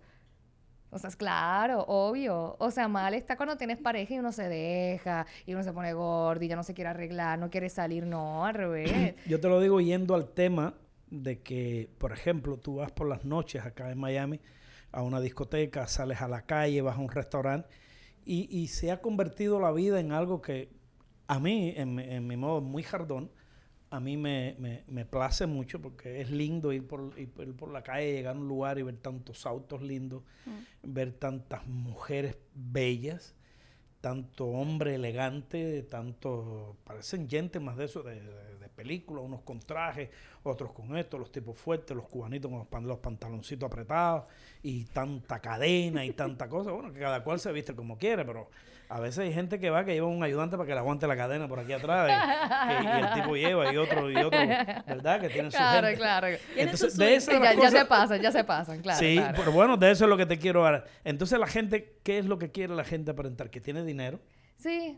O 0.91 0.97
sea, 0.97 1.09
es 1.09 1.15
claro, 1.15 1.83
obvio. 1.87 2.55
O 2.59 2.71
sea, 2.71 2.87
mal 2.87 3.13
está 3.13 3.37
cuando 3.37 3.57
tienes 3.57 3.77
pareja 3.77 4.15
y 4.15 4.19
uno 4.19 4.31
se 4.31 4.49
deja, 4.49 5.27
y 5.45 5.53
uno 5.53 5.63
se 5.63 5.71
pone 5.71 5.93
gordo 5.93 6.43
y 6.43 6.47
ya 6.47 6.55
no 6.55 6.63
se 6.63 6.73
quiere 6.73 6.89
arreglar, 6.89 7.37
no 7.37 7.49
quiere 7.51 7.69
salir, 7.69 8.05
no, 8.07 8.43
al 8.45 8.55
revés. 8.55 9.13
Yo 9.27 9.39
te 9.39 9.47
lo 9.47 9.59
digo 9.59 9.79
yendo 9.81 10.15
al 10.15 10.29
tema 10.29 10.73
de 11.11 11.41
que, 11.41 11.89
por 11.99 12.11
ejemplo, 12.11 12.57
tú 12.57 12.77
vas 12.77 12.91
por 12.91 13.07
las 13.07 13.23
noches 13.23 13.63
acá 13.65 13.91
en 13.91 13.99
Miami 13.99 14.39
a 14.91 15.03
una 15.03 15.19
discoteca, 15.21 15.85
sales 15.85 16.21
a 16.21 16.27
la 16.27 16.41
calle, 16.43 16.81
vas 16.81 16.97
a 16.97 17.01
un 17.01 17.09
restaurante 17.11 17.69
y, 18.25 18.47
y 18.55 18.67
se 18.67 18.91
ha 18.91 18.99
convertido 19.01 19.59
la 19.59 19.71
vida 19.71 19.99
en 19.99 20.11
algo 20.11 20.41
que 20.41 20.69
a 21.27 21.39
mí, 21.39 21.73
en, 21.77 21.99
en 21.99 22.25
mi 22.25 22.35
modo 22.37 22.61
muy 22.61 22.81
jardón, 22.81 23.29
a 23.91 23.99
mí 23.99 24.17
me, 24.17 24.55
me, 24.59 24.83
me 24.87 25.05
place 25.05 25.47
mucho 25.47 25.81
porque 25.81 26.21
es 26.21 26.29
lindo 26.29 26.71
ir 26.71 26.85
por, 26.87 27.13
ir 27.17 27.29
por- 27.31 27.71
la 27.71 27.81
calle, 27.83 28.13
llegar 28.13 28.35
a 28.35 28.39
un 28.39 28.47
lugar 28.47 28.77
y 28.77 28.83
ver 28.83 28.97
tantos 28.97 29.45
autos 29.45 29.81
lindos, 29.81 30.23
ver 30.83 31.11
tantas 31.13 31.65
mujeres 31.67 32.37
bellas, 32.53 33.35
tanto 34.01 34.45
hombre 34.47 34.95
elegante, 34.95 35.83
tanto, 35.83 36.77
parecen 36.83 37.27
gente 37.29 37.59
más 37.59 37.77
de 37.77 37.85
eso, 37.85 38.01
de, 38.03 38.21
de, 38.21 38.57
de 38.59 38.69
película, 38.69 39.21
unos 39.21 39.41
con 39.41 39.59
trajes, 39.59 40.09
otros 40.43 40.71
con 40.71 40.95
esto, 40.95 41.17
los 41.17 41.31
tipos 41.31 41.57
fuertes, 41.57 41.97
los 41.97 42.07
cubanitos 42.07 42.49
con 42.49 42.59
los, 42.59 42.67
pan- 42.67 42.87
los 42.87 42.99
pantaloncitos 42.99 43.67
apretados 43.67 44.23
y 44.63 44.85
tanta 44.85 45.39
cadena 45.41 46.05
y 46.05 46.11
tanta 46.13 46.47
cosa. 46.47 46.71
Bueno, 46.71 46.93
que 46.93 46.99
cada 46.99 47.23
cual 47.23 47.39
se 47.39 47.51
viste 47.51 47.75
como 47.75 47.97
quiere, 47.97 48.23
pero 48.23 48.49
a 48.89 48.99
veces 48.99 49.19
hay 49.19 49.31
gente 49.33 49.59
que 49.59 49.69
va 49.69 49.85
que 49.85 49.93
lleva 49.93 50.07
un 50.07 50.23
ayudante 50.23 50.57
para 50.57 50.65
que 50.67 50.73
le 50.73 50.79
aguante 50.79 51.05
la 51.07 51.15
cadena 51.15 51.47
por 51.47 51.59
aquí 51.59 51.73
atrás 51.73 52.11
y, 52.83 52.87
el 52.87 53.13
tipo 53.13 53.35
lleva 53.35 53.71
y 53.71 53.77
otro 53.77 54.09
y 54.09 54.15
otro, 54.17 54.39
¿verdad? 54.39 55.21
Que 55.21 55.29
tienen 55.29 55.51
su 55.51 55.57
Claro, 55.57 55.87
gente. 55.87 55.99
claro. 56.01 56.27
Entonces, 56.55 56.93
su 56.93 56.99
de 56.99 57.11
las 57.15 57.25
ya, 57.27 57.39
ya 57.39 57.55
cosas- 57.55 57.71
se 57.71 57.85
pasan, 57.85 58.21
ya 58.21 58.31
se 58.31 58.43
pasan, 58.43 58.81
claro. 58.81 58.99
sí, 58.99 59.15
claro. 59.17 59.33
pero 59.37 59.51
bueno, 59.51 59.77
de 59.77 59.91
eso 59.91 60.05
es 60.05 60.09
lo 60.09 60.17
que 60.17 60.25
te 60.25 60.37
quiero 60.39 60.65
hablar. 60.65 60.85
Entonces 61.03 61.37
la 61.39 61.47
gente, 61.47 61.99
¿qué 62.03 62.17
es 62.17 62.25
lo 62.25 62.39
que 62.39 62.51
quiere 62.51 62.73
la 62.75 62.83
gente 62.83 63.11
aparentar? 63.11 63.49
Que 63.49 63.61
tiene 63.61 63.83
dinero, 63.83 64.19
Sí, 64.57 64.97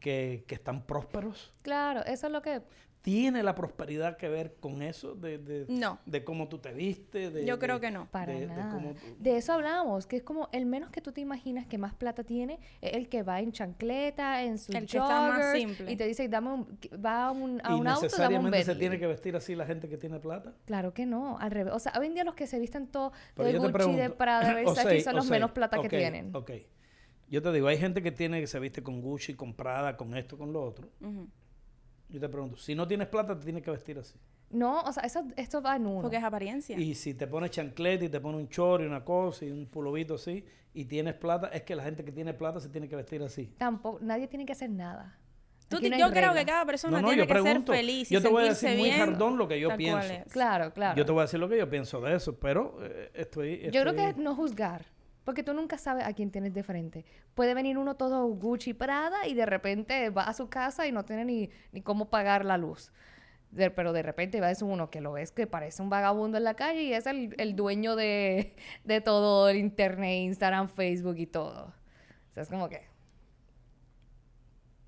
que, 0.00 0.44
que 0.48 0.54
están 0.54 0.82
prósperos. 0.84 1.54
claro, 1.62 2.04
eso 2.06 2.26
es 2.26 2.32
lo 2.32 2.42
que... 2.42 2.60
¿Tiene 3.08 3.42
la 3.42 3.54
prosperidad 3.54 4.18
que 4.18 4.28
ver 4.28 4.56
con 4.60 4.82
eso? 4.82 5.14
De, 5.14 5.38
de, 5.38 5.64
No. 5.70 5.98
de 6.04 6.24
cómo 6.24 6.46
tú 6.46 6.58
te 6.58 6.72
viste. 6.74 7.30
De, 7.30 7.46
Yo 7.46 7.54
de- 7.56 7.58
creo 7.58 7.80
que 7.80 7.90
no. 7.90 8.06
Para 8.10 8.34
de- 8.34 8.40
de 8.40 8.46
nada. 8.48 8.70
cómo 8.70 8.92
tú- 8.92 9.16
De 9.18 9.38
eso 9.38 9.54
hablamos, 9.54 10.06
que 10.06 10.16
es 10.16 10.22
como 10.22 10.50
el 10.52 10.66
menos 10.66 10.90
que 10.90 11.00
tú 11.00 11.10
te 11.10 11.22
imaginas 11.22 11.64
que 11.66 11.78
más 11.78 11.94
plata 11.94 12.22
tiene, 12.22 12.58
es 12.82 12.92
el 12.92 13.08
que 13.08 13.22
va 13.22 13.40
en 13.40 13.50
chancleta, 13.52 14.42
en 14.42 14.58
su 14.58 14.72
El 14.72 14.80
que 14.80 14.98
está 14.98 15.20
más 15.22 15.38
joggers, 15.38 15.58
simple. 15.58 15.90
y 15.92 15.96
te 15.96 16.06
dice, 16.06 16.28
dame 16.28 16.52
un, 16.52 16.78
va 17.02 17.28
a 17.28 17.30
un, 17.30 17.62
a 17.64 17.70
y 17.74 17.80
un 17.80 17.86
auto, 17.86 17.86
dame 17.86 17.94
un 17.96 18.02
necesariamente 18.02 18.58
se 18.58 18.64
Bentley. 18.72 18.78
tiene 18.78 18.98
que 18.98 19.06
vestir 19.06 19.36
así 19.36 19.54
la 19.54 19.64
gente 19.64 19.88
que 19.88 19.96
tiene 19.96 20.20
plata. 20.20 20.52
Claro 20.66 20.92
que 20.92 21.06
no, 21.06 21.38
al 21.38 21.50
revés. 21.50 21.72
O 21.72 21.78
sea, 21.78 21.94
hoy 21.98 22.08
en 22.08 22.14
día 22.14 22.24
los 22.24 22.34
que 22.34 22.46
se 22.46 22.58
visten 22.58 22.88
todo 22.88 23.12
Pero 23.34 23.48
de 23.48 23.58
Gucci, 23.58 23.72
pregunto, 23.72 24.02
de 24.02 24.10
Prada, 24.10 24.40
de 24.54 24.66
o 24.66 24.66
Versace, 24.74 25.00
sea, 25.00 25.00
son 25.04 25.14
o 25.14 25.16
los 25.16 25.26
sea, 25.28 25.32
menos 25.34 25.52
plata 25.52 25.78
ok, 25.78 25.88
que 25.88 25.96
tienen. 25.96 26.36
Ok. 26.36 26.50
Yo 27.30 27.40
te 27.40 27.52
digo, 27.52 27.68
hay 27.68 27.78
gente 27.78 28.02
que 28.02 28.12
tiene 28.12 28.38
que 28.40 28.46
se 28.46 28.58
viste 28.60 28.82
con 28.82 29.00
Gucci, 29.00 29.32
con 29.32 29.54
Prada, 29.54 29.96
con 29.96 30.14
esto, 30.14 30.36
con 30.36 30.52
lo 30.52 30.62
otro. 30.62 30.90
Ujú. 31.00 31.26
Yo 32.08 32.18
te 32.20 32.28
pregunto, 32.28 32.56
si 32.56 32.74
no 32.74 32.86
tienes 32.88 33.08
plata, 33.08 33.36
te 33.38 33.44
tienes 33.44 33.62
que 33.62 33.70
vestir 33.70 33.98
así. 33.98 34.18
No, 34.50 34.80
o 34.80 34.92
sea, 34.92 35.02
eso, 35.02 35.24
esto 35.36 35.60
va 35.60 35.76
en 35.76 35.86
uno. 35.86 36.00
Porque 36.02 36.16
es 36.16 36.24
apariencia. 36.24 36.78
Y 36.78 36.94
si 36.94 37.12
te 37.12 37.26
pones 37.26 37.50
chancleta 37.50 38.06
y 38.06 38.08
te 38.08 38.18
pones 38.20 38.40
un 38.40 38.48
chor 38.48 38.80
y 38.80 38.86
una 38.86 39.04
cosa 39.04 39.44
y 39.44 39.50
un 39.50 39.66
pulovito 39.66 40.14
así 40.14 40.42
y 40.72 40.86
tienes 40.86 41.14
plata, 41.14 41.48
es 41.48 41.62
que 41.62 41.74
la 41.76 41.82
gente 41.82 42.02
que 42.04 42.12
tiene 42.12 42.32
plata 42.32 42.58
se 42.60 42.70
tiene 42.70 42.88
que 42.88 42.96
vestir 42.96 43.22
así. 43.22 43.52
Tampoco, 43.58 43.98
nadie 44.00 44.26
tiene 44.26 44.46
que 44.46 44.52
hacer 44.52 44.70
nada. 44.70 45.18
Tú 45.68 45.76
no 45.82 45.98
yo 45.98 46.10
creo 46.10 46.32
que 46.32 46.46
cada 46.46 46.64
persona 46.64 46.96
No, 46.96 47.02
no, 47.02 47.08
tiene 47.08 47.26
que 47.26 47.32
pregunto. 47.34 47.72
ser 47.74 47.80
feliz 47.82 48.10
y 48.10 48.14
Yo 48.14 48.22
te 48.22 48.28
voy 48.28 48.44
a 48.44 48.48
decir 48.48 48.78
muy 48.78 48.90
jardón 48.90 49.36
lo 49.36 49.46
que 49.46 49.60
yo 49.60 49.76
pienso. 49.76 50.00
es. 50.14 50.32
Claro, 50.32 50.72
claro. 50.72 50.96
Yo 50.96 51.04
te 51.04 51.12
voy 51.12 51.18
a 51.20 51.22
decir 51.24 51.38
lo 51.38 51.46
que 51.46 51.58
yo 51.58 51.68
pienso 51.68 52.00
de 52.00 52.14
eso, 52.16 52.38
pero 52.38 52.78
eh, 52.80 53.10
estoy, 53.12 53.64
Yo 53.70 53.82
creo 53.82 53.92
estoy- 53.92 54.14
que 54.14 54.20
no 54.22 54.34
juzgar, 54.34 54.86
porque 55.28 55.42
tú 55.42 55.52
nunca 55.52 55.76
sabes 55.76 56.06
a 56.06 56.14
quién 56.14 56.30
tienes 56.30 56.54
de 56.54 56.62
frente. 56.62 57.04
Puede 57.34 57.52
venir 57.52 57.76
uno 57.76 57.96
todo 57.96 58.26
Gucci 58.28 58.72
Prada 58.72 59.26
y 59.26 59.34
de 59.34 59.44
repente 59.44 60.08
va 60.08 60.22
a 60.22 60.32
su 60.32 60.48
casa 60.48 60.86
y 60.86 60.90
no 60.92 61.04
tiene 61.04 61.26
ni, 61.26 61.50
ni 61.70 61.82
cómo 61.82 62.08
pagar 62.08 62.46
la 62.46 62.56
luz. 62.56 62.92
De- 63.50 63.70
pero 63.70 63.92
de 63.92 64.02
repente 64.02 64.40
va 64.40 64.48
a 64.48 64.54
ser 64.54 64.66
uno 64.66 64.88
que 64.88 65.02
lo 65.02 65.12
ves 65.12 65.30
que 65.30 65.46
parece 65.46 65.82
un 65.82 65.90
vagabundo 65.90 66.38
en 66.38 66.44
la 66.44 66.54
calle 66.54 66.80
y 66.84 66.94
es 66.94 67.04
el, 67.06 67.34
el 67.36 67.54
dueño 67.56 67.94
de, 67.94 68.54
de 68.84 69.02
todo 69.02 69.50
el 69.50 69.58
internet, 69.58 70.22
Instagram, 70.22 70.70
Facebook 70.70 71.18
y 71.18 71.26
todo. 71.26 71.74
O 72.30 72.32
sea, 72.32 72.42
es 72.44 72.48
como 72.48 72.70
que... 72.70 72.86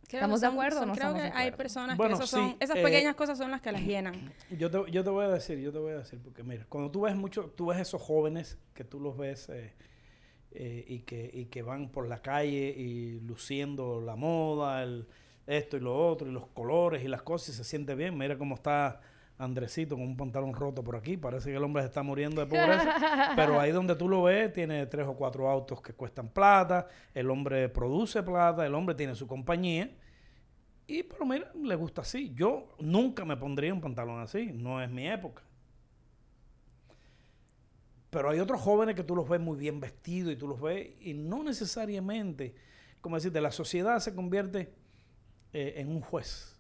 Creo 0.09 0.21
¿Estamos 0.23 0.41
que 0.41 0.47
de 0.47 0.51
son- 0.51 0.55
acuerdo 0.59 0.77
o 0.77 0.81
son- 0.81 0.89
no 0.89 0.95
creo 0.95 1.07
estamos 1.09 1.23
que 1.23 1.29
de 1.29 1.35
hay 1.35 1.49
acuerdo? 1.49 1.57
personas 1.59 1.97
Bueno, 1.99 2.17
que 2.17 2.25
esos 2.25 2.31
son- 2.31 2.49
sí, 2.53 2.57
esas 2.61 2.77
eh, 2.79 2.83
pequeñas 2.83 3.15
cosas 3.15 3.37
son 3.37 3.51
las 3.51 3.61
que 3.61 3.73
las 3.73 3.83
llenan. 3.83 4.33
Yo 4.59 4.71
te, 4.71 4.91
yo 4.91 5.05
te 5.05 5.11
voy 5.11 5.27
a 5.27 5.29
decir, 5.29 5.59
yo 5.59 5.71
te 5.71 5.79
voy 5.79 5.93
a 5.93 5.99
decir, 5.99 6.19
porque 6.25 6.43
mira, 6.43 6.65
cuando 6.71 6.91
tú 6.91 7.03
ves 7.03 7.15
mucho, 7.15 7.45
tú 7.55 7.67
ves 7.67 7.79
esos 7.79 8.01
jóvenes 8.01 8.59
que 8.73 8.85
tú 8.85 8.99
los 9.01 9.19
ves 9.19 9.51
eh, 9.51 9.75
eh, 10.53 10.85
y, 10.87 11.01
que, 11.01 11.31
y 11.33 11.47
que 11.47 11.63
van 11.63 11.91
por 11.91 12.09
la 12.09 12.23
calle 12.23 12.75
y 12.77 13.21
luciendo 13.21 14.01
la 14.01 14.17
moda, 14.17 14.83
el, 14.83 15.07
esto 15.47 15.77
y 15.77 15.81
lo 15.81 15.97
otro, 16.09 16.29
y 16.29 16.33
los 16.33 16.47
colores 16.49 17.05
y 17.05 17.09
las 17.09 17.23
cosas, 17.23 17.51
y 17.51 17.53
se 17.53 17.65
siente 17.65 17.95
bien. 17.95 18.17
Mira 18.17 18.37
cómo 18.39 18.55
está 18.55 19.01
Andresito 19.41 19.97
con 19.97 20.05
un 20.05 20.19
pantalón 20.19 20.53
roto 20.53 20.85
por 20.85 20.97
aquí, 20.97 21.17
parece 21.17 21.51
que 21.51 21.57
el 21.57 21.65
hombre 21.65 21.83
se 21.83 21.89
está 21.89 22.03
muriendo 22.03 22.43
de 22.43 22.47
pobreza, 22.47 23.33
pero 23.37 23.59
ahí 23.59 23.73
donde 23.73 23.97
tú 23.97 24.07
lo 24.07 24.25
ves, 24.25 24.53
tiene 24.53 24.85
tres 24.85 25.07
o 25.07 25.15
cuatro 25.15 25.49
autos 25.49 25.81
que 25.81 25.95
cuestan 25.95 26.29
plata, 26.29 26.87
el 27.15 27.31
hombre 27.31 27.71
produce 27.71 28.23
plata, 28.23 28.67
el 28.67 28.75
hombre 28.75 28.95
tiene 28.95 29.15
su 29.15 29.27
compañía. 29.27 29.91
Y 30.87 31.05
pero 31.05 31.25
mira, 31.25 31.51
le 31.55 31.75
gusta 31.75 32.03
así. 32.03 32.35
Yo 32.35 32.69
nunca 32.81 33.25
me 33.25 33.35
pondría 33.39 33.73
un 33.73 33.81
pantalón 33.81 34.21
así, 34.21 34.51
no 34.53 34.83
es 34.83 34.91
mi 34.91 35.09
época. 35.09 35.43
Pero 38.11 38.31
hay 38.31 38.41
otros 38.41 38.61
jóvenes 38.61 38.97
que 38.97 39.05
tú 39.05 39.15
los 39.15 39.29
ves 39.29 39.41
muy 39.41 39.57
bien 39.57 39.81
vestidos 39.81 40.33
y 40.33 40.37
tú 40.37 40.49
los 40.49 40.61
ves 40.61 40.91
y 41.01 41.15
no 41.15 41.45
necesariamente, 41.45 42.55
como 43.01 43.17
decirte, 43.17 43.41
la 43.41 43.53
sociedad 43.53 43.99
se 44.01 44.15
convierte 44.15 44.73
eh, 45.53 45.75
en 45.77 45.89
un 45.89 46.01
juez. 46.01 46.57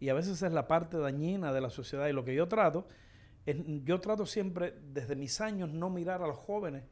Y 0.00 0.08
a 0.10 0.14
veces 0.14 0.40
es 0.42 0.52
la 0.52 0.68
parte 0.68 0.96
dañina 0.96 1.52
de 1.52 1.60
la 1.60 1.70
sociedad. 1.70 2.06
Y 2.06 2.12
lo 2.12 2.24
que 2.24 2.34
yo 2.34 2.46
trato, 2.46 2.86
es, 3.46 3.56
yo 3.84 4.00
trato 4.00 4.26
siempre 4.26 4.74
desde 4.92 5.16
mis 5.16 5.40
años 5.40 5.70
no 5.70 5.90
mirar 5.90 6.22
a 6.22 6.28
los 6.28 6.38
jóvenes 6.38 6.84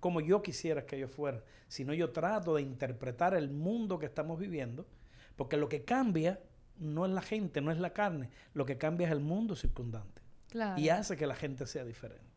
como 0.00 0.20
yo 0.20 0.42
quisiera 0.42 0.84
que 0.84 0.96
ellos 0.96 1.10
fueran, 1.10 1.42
sino 1.66 1.94
yo 1.94 2.10
trato 2.10 2.54
de 2.54 2.60
interpretar 2.62 3.34
el 3.34 3.48
mundo 3.50 3.98
que 3.98 4.04
estamos 4.04 4.38
viviendo, 4.38 4.86
porque 5.34 5.56
lo 5.56 5.66
que 5.68 5.82
cambia 5.84 6.40
no 6.76 7.06
es 7.06 7.12
la 7.12 7.22
gente, 7.22 7.62
no 7.62 7.70
es 7.70 7.78
la 7.78 7.94
carne, 7.94 8.28
lo 8.52 8.66
que 8.66 8.76
cambia 8.76 9.06
es 9.06 9.12
el 9.12 9.20
mundo 9.20 9.56
circundante 9.56 10.20
Claro. 10.50 10.78
y 10.78 10.90
hace 10.90 11.16
que 11.16 11.26
la 11.26 11.34
gente 11.34 11.66
sea 11.66 11.86
diferente. 11.86 12.33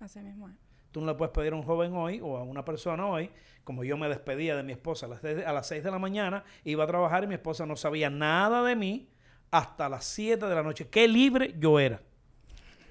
Así 0.00 0.20
mismo 0.20 0.48
es. 0.48 0.54
Tú 0.90 1.00
no 1.00 1.06
le 1.06 1.14
puedes 1.14 1.32
pedir 1.32 1.52
a 1.52 1.56
un 1.56 1.62
joven 1.62 1.94
hoy 1.94 2.20
o 2.20 2.36
a 2.36 2.42
una 2.42 2.64
persona 2.64 3.06
hoy, 3.06 3.30
como 3.62 3.84
yo 3.84 3.96
me 3.96 4.08
despedía 4.08 4.56
de 4.56 4.62
mi 4.64 4.72
esposa 4.72 5.06
a 5.06 5.10
las, 5.10 5.20
seis- 5.20 5.44
a 5.46 5.52
las 5.52 5.68
6 5.68 5.84
de 5.84 5.90
la 5.92 5.98
mañana, 6.00 6.42
iba 6.64 6.82
a 6.82 6.86
trabajar 6.88 7.22
y 7.22 7.26
mi 7.28 7.34
esposa 7.34 7.64
no 7.66 7.76
sabía 7.76 8.10
nada 8.10 8.64
de 8.64 8.74
mí 8.74 9.08
hasta 9.52 9.88
las 9.88 10.04
7 10.04 10.46
de 10.46 10.54
la 10.54 10.62
noche. 10.64 10.88
Qué 10.88 11.06
libre 11.06 11.54
yo 11.58 11.78
era. 11.78 12.00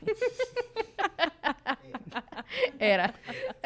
Era. 2.80 3.14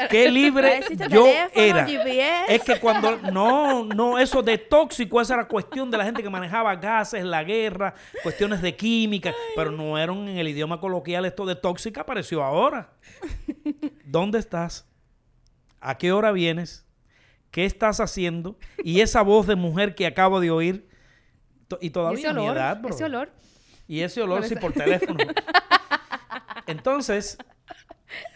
Qué 0.10 0.30
libre 0.30 0.82
yo 1.10 1.24
teléfono, 1.24 1.50
era. 1.54 1.86
GPS. 1.86 2.56
Es 2.56 2.64
que 2.64 2.80
cuando 2.80 3.18
no, 3.32 3.86
no, 3.86 4.20
eso 4.20 4.44
de 4.44 4.58
tóxico, 4.58 5.22
esa 5.22 5.36
era 5.36 5.48
cuestión 5.48 5.90
de 5.90 5.98
la 5.98 6.06
gente 6.06 6.22
que 6.22 6.30
manejaba 6.30 6.76
gases, 6.76 7.24
la 7.24 7.44
guerra, 7.44 7.94
cuestiones 8.24 8.62
de 8.62 8.76
química, 8.76 9.34
pero 9.56 9.72
no 9.72 9.98
eran 9.98 10.28
en 10.28 10.38
el 10.38 10.48
idioma 10.48 10.80
coloquial 10.80 11.26
esto 11.26 11.46
de 11.46 11.56
tóxica 11.56 12.02
apareció 12.02 12.44
ahora. 12.44 12.92
¿Dónde 14.04 14.40
estás? 14.40 14.88
¿A 15.80 15.98
qué 15.98 16.12
hora 16.12 16.32
vienes? 16.32 16.86
¿Qué 17.52 17.66
estás 17.66 18.00
haciendo? 18.00 18.58
Y 18.84 19.02
esa 19.02 19.22
voz 19.22 19.48
de 19.48 19.56
mujer 19.56 19.96
que 19.96 20.08
acabo 20.08 20.40
de 20.40 20.52
oír 20.52 20.88
y 21.82 21.90
todavía 21.90 22.20
ese 22.20 22.28
a 22.28 22.34
mi 22.34 22.42
olor, 22.42 22.58
edad, 22.58 22.82
bro. 22.82 22.94
ese 22.94 23.04
olor. 23.06 23.32
Y 23.88 24.02
ese 24.02 24.22
olor 24.22 24.44
sí 24.46 24.56
por 24.56 24.74
teléfono. 24.74 25.20
Entonces, 26.68 27.38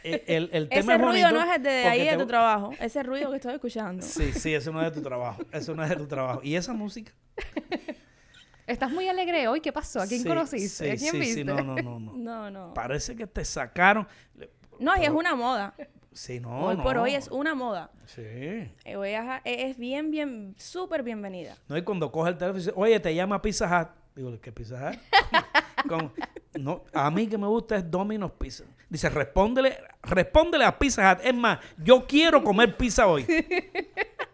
el, 0.03 0.49
el 0.53 0.69
tema 0.69 0.93
Ese 0.95 1.01
es 1.03 1.09
ruido 1.09 1.31
no 1.31 1.41
es 1.41 1.55
el 1.57 1.63
de 1.63 1.69
ahí 1.85 2.03
de 2.05 2.11
te- 2.11 2.17
tu 2.17 2.25
trabajo. 2.27 2.71
Ese 2.79 3.03
ruido 3.03 3.29
que 3.31 3.35
estoy 3.37 3.53
escuchando. 3.55 4.03
Sí, 4.05 4.31
sí, 4.33 4.53
eso 4.53 4.71
no 4.71 4.81
es 4.81 4.91
de 4.93 4.99
tu 4.99 5.07
trabajo. 5.07 5.41
Eso 5.51 5.75
no 5.75 5.83
es 5.83 5.89
de 5.89 5.95
tu 5.95 6.07
trabajo. 6.07 6.41
¿Y 6.43 6.55
esa 6.55 6.73
música? 6.73 7.11
Estás 8.65 8.91
muy 8.91 9.07
alegre 9.07 9.47
hoy. 9.47 9.61
¿Qué 9.61 9.71
pasó? 9.71 10.01
¿A 10.01 10.07
quién 10.07 10.21
Sí, 10.21 10.27
conociste? 10.27 10.67
sí, 10.85 10.89
¿A 10.91 10.95
quién 10.97 11.11
sí, 11.11 11.19
viste? 11.19 11.35
Sí, 11.35 11.43
no, 11.45 11.55
no, 11.61 11.75
no, 11.75 11.99
no. 11.99 12.13
No, 12.13 12.51
no. 12.51 12.73
Parece 12.73 13.15
que 13.15 13.25
te 13.25 13.45
sacaron. 13.45 14.07
No, 14.79 14.93
y 14.97 15.03
es 15.05 15.09
una 15.09 15.35
moda. 15.35 15.73
Sí, 16.11 16.39
no, 16.39 16.65
hoy 16.65 16.75
por 16.77 16.97
hoy 16.97 17.13
es 17.15 17.27
una 17.29 17.53
moda. 17.55 17.91
Sí. 18.07 18.21
Eh, 18.23 18.95
hoy 18.97 19.09
es, 19.11 19.21
es 19.45 19.77
bien, 19.77 20.09
bien, 20.11 20.55
súper 20.57 21.03
bienvenida. 21.03 21.55
No, 21.67 21.77
y 21.77 21.83
cuando 21.83 22.11
coge 22.11 22.31
el 22.31 22.37
teléfono 22.37 22.57
y 22.57 22.61
dice, 22.65 22.73
oye, 22.75 22.99
te 22.99 23.13
llama 23.13 23.41
Pizza 23.41 23.65
Hut. 23.81 23.89
Digo, 24.15 24.41
¿qué 24.41 24.51
Pizza 24.51 24.89
Hut? 24.91 24.99
Como, 25.87 26.11
no, 26.59 26.83
a 26.91 27.09
mí 27.11 27.27
que 27.27 27.37
me 27.37 27.45
gusta 27.47 27.77
es 27.77 27.89
Domino's 27.89 28.31
Pizza. 28.31 28.63
Dice, 28.89 29.09
respóndele, 29.09 29.77
respóndele 30.03 30.63
a 30.65 30.77
Pizza 30.79 31.11
Hut. 31.13 31.19
Es 31.25 31.35
más, 31.35 31.59
yo 31.77 32.05
quiero 32.07 32.41
comer 32.43 32.75
pizza 32.77 33.07
hoy. 33.07 33.25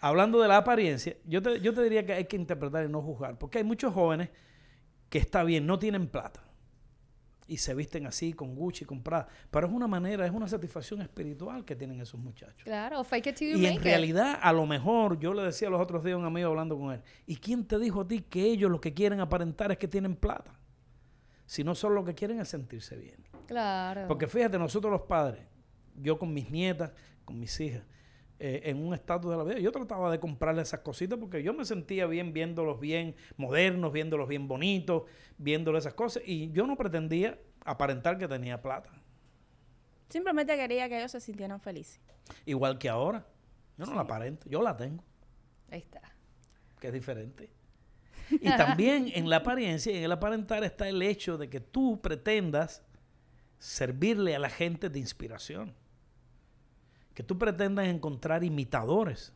Hablando 0.00 0.40
de 0.40 0.48
la 0.48 0.58
apariencia, 0.58 1.16
yo 1.24 1.40
te, 1.40 1.60
yo 1.60 1.72
te 1.72 1.82
diría 1.82 2.04
que 2.04 2.12
hay 2.12 2.24
que 2.26 2.36
interpretar 2.36 2.84
y 2.84 2.88
no 2.88 3.00
juzgar. 3.00 3.38
Porque 3.38 3.58
hay 3.58 3.64
muchos 3.64 3.94
jóvenes 3.94 4.28
que 5.08 5.18
está 5.18 5.42
bien, 5.44 5.66
no 5.66 5.78
tienen 5.78 6.08
plata. 6.08 6.40
y 7.46 7.56
se 7.58 7.74
visten 7.74 8.06
así 8.06 8.32
con 8.34 8.54
Gucci, 8.54 8.84
con 8.86 9.02
Prada. 9.02 9.28
Pero 9.50 9.66
es 9.66 9.72
una 9.72 9.86
manera, 9.86 10.24
es 10.26 10.32
una 10.32 10.48
satisfacción 10.48 11.00
espiritual 11.02 11.64
que 11.64 11.74
tienen 11.76 12.00
esos 12.00 12.18
muchachos. 12.20 12.64
Claro, 12.64 13.02
fake 13.04 13.26
it 13.28 13.36
till 13.36 13.50
you 13.52 13.58
Y 13.58 13.62
make 13.62 13.68
en 13.74 13.76
it. 13.76 13.82
realidad, 13.82 14.38
a 14.42 14.52
lo 14.52 14.64
mejor, 14.66 15.18
yo 15.18 15.32
le 15.34 15.42
decía 15.42 15.68
los 15.70 15.80
otros 15.80 16.02
días 16.04 16.14
a 16.14 16.18
un 16.18 16.24
amigo 16.26 16.48
hablando 16.50 16.78
con 16.78 16.92
él, 16.92 17.02
¿y 17.26 17.36
quién 17.36 17.66
te 17.66 17.78
dijo 17.78 18.02
a 18.02 18.08
ti 18.08 18.20
que 18.20 18.42
ellos 18.44 18.70
lo 18.70 18.80
que 18.80 18.92
quieren 18.94 19.20
aparentar 19.20 19.70
es 19.72 19.78
que 19.78 19.88
tienen 19.88 20.16
plata? 20.16 20.52
Si 21.46 21.64
no 21.64 21.74
solo 21.74 21.96
lo 21.96 22.04
que 22.04 22.14
quieren 22.14 22.40
es 22.40 22.48
sentirse 22.48 22.96
bien. 22.96 23.16
Claro. 23.46 24.06
Porque 24.08 24.26
fíjate, 24.26 24.58
nosotros 24.58 24.90
los 24.90 25.02
padres, 25.02 25.44
yo 25.96 26.18
con 26.18 26.32
mis 26.32 26.50
nietas, 26.50 26.92
con 27.24 27.38
mis 27.38 27.58
hijas, 27.60 27.82
eh, 28.38 28.62
en 28.64 28.84
un 28.84 28.94
estatus 28.94 29.30
de 29.30 29.36
la 29.36 29.44
vida, 29.44 29.58
yo 29.58 29.70
trataba 29.70 30.10
de 30.10 30.18
comprarle 30.18 30.62
esas 30.62 30.80
cositas 30.80 31.18
porque 31.18 31.42
yo 31.42 31.54
me 31.54 31.64
sentía 31.64 32.06
bien 32.06 32.32
viéndolos 32.32 32.80
bien 32.80 33.14
modernos, 33.36 33.92
viéndolos 33.92 34.28
bien 34.28 34.48
bonitos, 34.48 35.04
viéndoles 35.38 35.84
esas 35.84 35.94
cosas, 35.94 36.22
y 36.26 36.50
yo 36.50 36.66
no 36.66 36.76
pretendía 36.76 37.38
aparentar 37.64 38.18
que 38.18 38.26
tenía 38.26 38.60
plata. 38.60 38.90
Simplemente 40.08 40.56
quería 40.56 40.88
que 40.88 40.98
ellos 40.98 41.12
se 41.12 41.20
sintieran 41.20 41.60
felices. 41.60 42.00
Igual 42.44 42.78
que 42.78 42.88
ahora. 42.88 43.26
Yo 43.76 43.86
no 43.86 43.94
la 43.94 44.02
aparento, 44.02 44.48
yo 44.48 44.62
la 44.62 44.76
tengo, 44.76 45.02
Ahí 45.70 45.80
está. 45.80 46.00
que 46.78 46.86
es 46.88 46.92
diferente. 46.92 47.50
Y 48.30 48.48
también 48.56 49.10
en 49.14 49.28
la 49.28 49.36
apariencia 49.36 49.92
y 49.92 49.96
en 49.98 50.04
el 50.04 50.12
aparentar 50.12 50.64
está 50.64 50.88
el 50.88 51.02
hecho 51.02 51.36
de 51.38 51.48
que 51.48 51.60
tú 51.60 52.00
pretendas 52.00 52.82
servirle 53.58 54.34
a 54.34 54.38
la 54.38 54.50
gente 54.50 54.88
de 54.88 54.98
inspiración. 54.98 55.74
Que 57.14 57.22
tú 57.22 57.38
pretendas 57.38 57.86
encontrar 57.86 58.42
imitadores. 58.44 59.32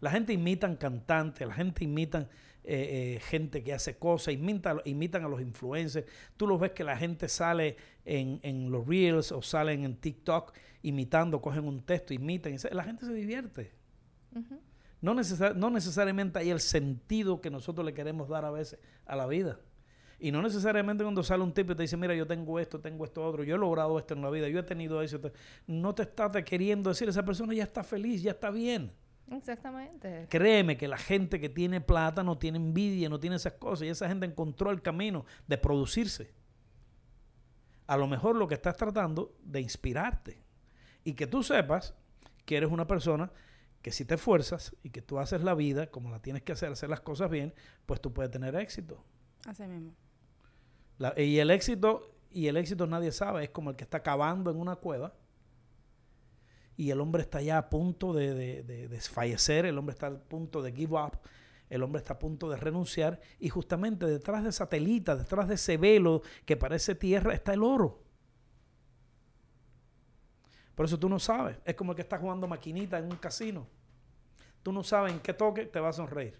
La 0.00 0.10
gente 0.10 0.32
imitan 0.32 0.76
cantantes, 0.76 1.46
la 1.46 1.54
gente 1.54 1.84
imitan 1.84 2.28
eh, 2.64 3.16
eh, 3.16 3.20
gente 3.20 3.62
que 3.62 3.72
hace 3.72 3.96
cosas, 3.96 4.34
imita- 4.34 4.82
imitan 4.84 5.24
a 5.24 5.28
los 5.28 5.40
influencers. 5.40 6.06
Tú 6.36 6.46
los 6.46 6.58
ves 6.60 6.72
que 6.72 6.84
la 6.84 6.96
gente 6.96 7.28
sale 7.28 7.76
en, 8.04 8.40
en 8.42 8.70
los 8.70 8.86
reels 8.86 9.32
o 9.32 9.42
salen 9.42 9.84
en 9.84 9.96
TikTok 9.96 10.52
imitando, 10.82 11.40
cogen 11.40 11.64
un 11.64 11.82
texto, 11.82 12.12
imitan. 12.14 12.56
La 12.72 12.84
gente 12.84 13.06
se 13.06 13.12
divierte. 13.14 13.72
No, 15.00 15.14
necesar- 15.14 15.56
no 15.56 15.70
necesariamente 15.70 16.38
hay 16.38 16.50
el 16.50 16.60
sentido 16.60 17.40
que 17.40 17.50
nosotros 17.50 17.84
le 17.84 17.94
queremos 17.94 18.28
dar 18.28 18.44
a 18.44 18.50
veces 18.50 18.78
a 19.06 19.16
la 19.16 19.26
vida. 19.26 19.58
Y 20.18 20.30
no 20.32 20.42
necesariamente 20.42 21.02
cuando 21.02 21.22
sale 21.22 21.42
un 21.42 21.52
tipo 21.54 21.72
y 21.72 21.74
te 21.76 21.82
dice, 21.82 21.96
mira, 21.96 22.14
yo 22.14 22.26
tengo 22.26 22.60
esto, 22.60 22.78
tengo 22.78 23.04
esto 23.04 23.24
otro, 23.24 23.42
yo 23.42 23.54
he 23.54 23.58
logrado 23.58 23.98
esto 23.98 24.12
en 24.12 24.20
la 24.20 24.28
vida, 24.28 24.48
yo 24.48 24.58
he 24.60 24.62
tenido 24.62 25.00
eso. 25.00 25.18
No 25.66 25.94
te 25.94 26.02
está 26.02 26.30
te 26.30 26.44
queriendo 26.44 26.90
decir, 26.90 27.08
esa 27.08 27.24
persona 27.24 27.54
ya 27.54 27.62
está 27.62 27.82
feliz, 27.82 28.22
ya 28.22 28.32
está 28.32 28.50
bien. 28.50 28.92
Exactamente. 29.30 30.26
Créeme 30.28 30.76
que 30.76 30.88
la 30.88 30.98
gente 30.98 31.40
que 31.40 31.48
tiene 31.48 31.80
plata 31.80 32.22
no 32.22 32.36
tiene 32.36 32.58
envidia, 32.58 33.08
no 33.08 33.18
tiene 33.18 33.36
esas 33.36 33.54
cosas. 33.54 33.86
Y 33.86 33.88
esa 33.88 34.08
gente 34.08 34.26
encontró 34.26 34.70
el 34.70 34.82
camino 34.82 35.24
de 35.46 35.56
producirse. 35.56 36.32
A 37.86 37.96
lo 37.96 38.06
mejor 38.06 38.36
lo 38.36 38.46
que 38.46 38.54
estás 38.54 38.76
tratando 38.76 39.36
de 39.42 39.60
inspirarte. 39.60 40.42
Y 41.04 41.14
que 41.14 41.26
tú 41.26 41.42
sepas 41.42 41.94
que 42.44 42.56
eres 42.58 42.70
una 42.70 42.86
persona 42.86 43.30
que 43.82 43.90
si 43.92 44.04
te 44.04 44.14
esfuerzas 44.16 44.76
y 44.82 44.90
que 44.90 45.00
tú 45.02 45.18
haces 45.18 45.42
la 45.42 45.54
vida 45.54 45.86
como 45.90 46.10
la 46.10 46.20
tienes 46.20 46.42
que 46.42 46.52
hacer, 46.52 46.70
hacer 46.72 46.90
las 46.90 47.00
cosas 47.00 47.30
bien, 47.30 47.54
pues 47.86 48.00
tú 48.00 48.12
puedes 48.12 48.30
tener 48.30 48.54
éxito. 48.56 49.02
Así 49.46 49.62
mismo. 49.66 49.92
La- 50.98 51.18
y 51.18 51.38
el 51.38 51.50
éxito, 51.50 52.14
y 52.30 52.46
el 52.48 52.56
éxito 52.58 52.86
nadie 52.86 53.10
sabe, 53.12 53.44
es 53.44 53.50
como 53.50 53.70
el 53.70 53.76
que 53.76 53.84
está 53.84 54.02
cavando 54.02 54.50
en 54.50 54.58
una 54.58 54.76
cueva 54.76 55.14
y 56.76 56.90
el 56.90 57.00
hombre 57.00 57.22
está 57.22 57.40
ya 57.42 57.58
a 57.58 57.70
punto 57.70 58.12
de, 58.12 58.34
de- 58.34 58.62
de 58.62 58.88
desfallecer, 58.88 59.66
el 59.66 59.76
hombre 59.78 59.92
está 59.94 60.08
a 60.08 60.18
punto 60.18 60.62
de 60.62 60.72
give 60.72 60.94
up, 60.94 61.18
el 61.68 61.82
hombre 61.82 62.00
está 62.00 62.14
a 62.14 62.18
punto 62.18 62.48
de 62.50 62.56
renunciar 62.56 63.20
y 63.38 63.48
justamente 63.48 64.06
detrás 64.06 64.42
de 64.42 64.50
esa 64.50 64.68
telita, 64.68 65.16
detrás 65.16 65.48
de 65.48 65.54
ese 65.54 65.76
velo 65.76 66.22
que 66.44 66.56
parece 66.56 66.94
tierra, 66.94 67.32
está 67.34 67.54
el 67.54 67.62
oro. 67.62 68.02
Por 70.80 70.86
eso 70.86 70.98
tú 70.98 71.10
no 71.10 71.18
sabes, 71.18 71.58
es 71.66 71.74
como 71.74 71.92
el 71.92 71.96
que 71.96 72.00
está 72.00 72.16
jugando 72.16 72.48
maquinita 72.48 72.96
en 72.96 73.04
un 73.04 73.16
casino. 73.18 73.66
Tú 74.62 74.72
no 74.72 74.82
sabes 74.82 75.12
en 75.12 75.20
qué 75.20 75.34
toque 75.34 75.66
te 75.66 75.78
va 75.78 75.90
a 75.90 75.92
sonreír. 75.92 76.38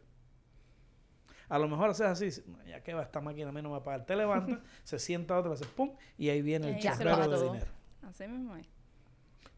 A 1.50 1.58
lo 1.58 1.68
mejor 1.68 1.90
haces 1.90 2.06
así, 2.06 2.24
dices, 2.24 2.48
"No, 2.48 2.64
ya 2.64 2.82
que 2.82 2.94
va 2.94 3.02
esta 3.02 3.20
máquina, 3.20 3.50
a 3.50 3.52
mí 3.52 3.60
no 3.60 3.68
me 3.68 3.72
va 3.72 3.80
a 3.80 3.84
pagar. 3.84 4.06
Te 4.06 4.16
levantas, 4.16 4.58
se 4.82 4.98
sienta 4.98 5.38
otra, 5.38 5.52
hace 5.52 5.66
pum, 5.66 5.92
y 6.16 6.30
ahí 6.30 6.40
viene 6.40 6.70
el 6.70 6.82
da 6.82 7.28
de 7.28 7.42
dinero. 7.44 7.66
Así 8.00 8.26
mismo 8.26 8.56
es. 8.56 8.66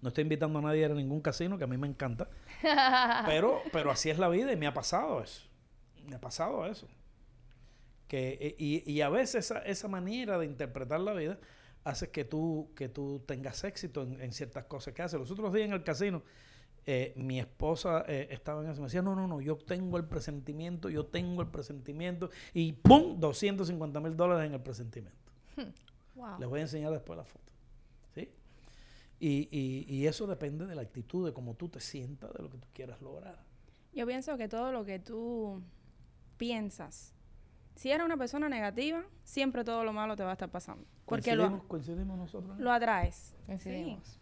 No 0.00 0.08
estoy 0.08 0.22
invitando 0.22 0.58
a 0.58 0.62
nadie 0.62 0.82
a 0.82 0.86
ir 0.86 0.90
a 0.90 0.96
ningún 0.96 1.20
casino, 1.20 1.56
que 1.56 1.62
a 1.62 1.68
mí 1.68 1.76
me 1.76 1.86
encanta. 1.86 2.26
pero, 3.26 3.62
pero 3.72 3.92
así 3.92 4.10
es 4.10 4.18
la 4.18 4.28
vida 4.30 4.52
y 4.52 4.56
me 4.56 4.66
ha 4.66 4.74
pasado 4.74 5.22
eso. 5.22 5.48
Me 6.08 6.16
ha 6.16 6.20
pasado 6.20 6.66
eso. 6.66 6.88
Que, 8.08 8.36
eh, 8.40 8.56
y, 8.58 8.92
y 8.92 9.00
a 9.00 9.08
veces 9.10 9.44
esa, 9.44 9.60
esa 9.60 9.86
manera 9.86 10.38
de 10.38 10.46
interpretar 10.46 10.98
la 10.98 11.12
vida 11.12 11.38
hace 11.84 12.10
que 12.10 12.24
tú, 12.24 12.70
que 12.76 12.88
tú 12.88 13.22
tengas 13.26 13.64
éxito 13.64 14.02
en, 14.02 14.20
en 14.20 14.32
ciertas 14.32 14.64
cosas 14.64 14.94
que 14.94 15.02
haces. 15.02 15.18
Los 15.18 15.30
otros 15.30 15.52
días 15.52 15.66
en 15.66 15.72
el 15.74 15.82
casino, 15.82 16.22
eh, 16.86 17.12
mi 17.16 17.38
esposa 17.40 18.04
eh, 18.08 18.28
estaba 18.30 18.62
en 18.64 18.70
eso. 18.70 18.80
Me 18.80 18.86
decía, 18.86 19.02
no, 19.02 19.14
no, 19.14 19.26
no, 19.28 19.40
yo 19.40 19.56
tengo 19.56 19.96
el 19.96 20.04
presentimiento, 20.04 20.88
yo 20.88 21.06
tengo 21.06 21.42
el 21.42 21.48
presentimiento. 21.48 22.30
Y 22.54 22.72
¡pum! 22.72 23.18
250 23.20 24.00
mil 24.00 24.16
dólares 24.16 24.46
en 24.48 24.54
el 24.54 24.60
presentimiento. 24.62 25.18
Wow. 26.14 26.38
Les 26.38 26.46
voy 26.46 26.58
a 26.60 26.62
enseñar 26.64 26.92
después 26.92 27.16
la 27.16 27.24
foto. 27.24 27.50
¿Sí? 28.14 28.28
Y, 29.18 29.48
y- 29.50 29.86
y 29.88 30.06
eso 30.06 30.26
depende 30.26 30.66
de 30.66 30.74
la 30.74 30.82
actitud, 30.82 31.24
de 31.24 31.32
cómo 31.32 31.54
tú 31.54 31.70
te 31.70 31.80
sientas, 31.80 32.30
de 32.34 32.42
lo 32.42 32.50
que 32.50 32.58
tú 32.58 32.68
quieras 32.74 33.00
lograr. 33.00 33.42
Yo 33.94 34.06
pienso 34.06 34.36
que 34.36 34.46
todo 34.46 34.72
lo 34.72 34.84
que 34.84 34.98
tú 34.98 35.62
piensas, 36.36 37.14
si 37.82 37.90
eres 37.90 38.06
una 38.06 38.16
persona 38.16 38.48
negativa, 38.48 39.02
siempre 39.24 39.64
todo 39.64 39.82
lo 39.82 39.92
malo 39.92 40.14
te 40.14 40.22
va 40.22 40.30
a 40.30 40.34
estar 40.34 40.48
pasando. 40.48 40.86
Porque 41.04 41.34
lo, 41.34 41.42
coincidimos, 41.42 41.66
coincidimos 41.66 42.16
nosotros. 42.16 42.56
¿no? 42.56 42.62
lo 42.62 42.70
atraes. 42.70 43.34
Coincidimos. 43.44 44.20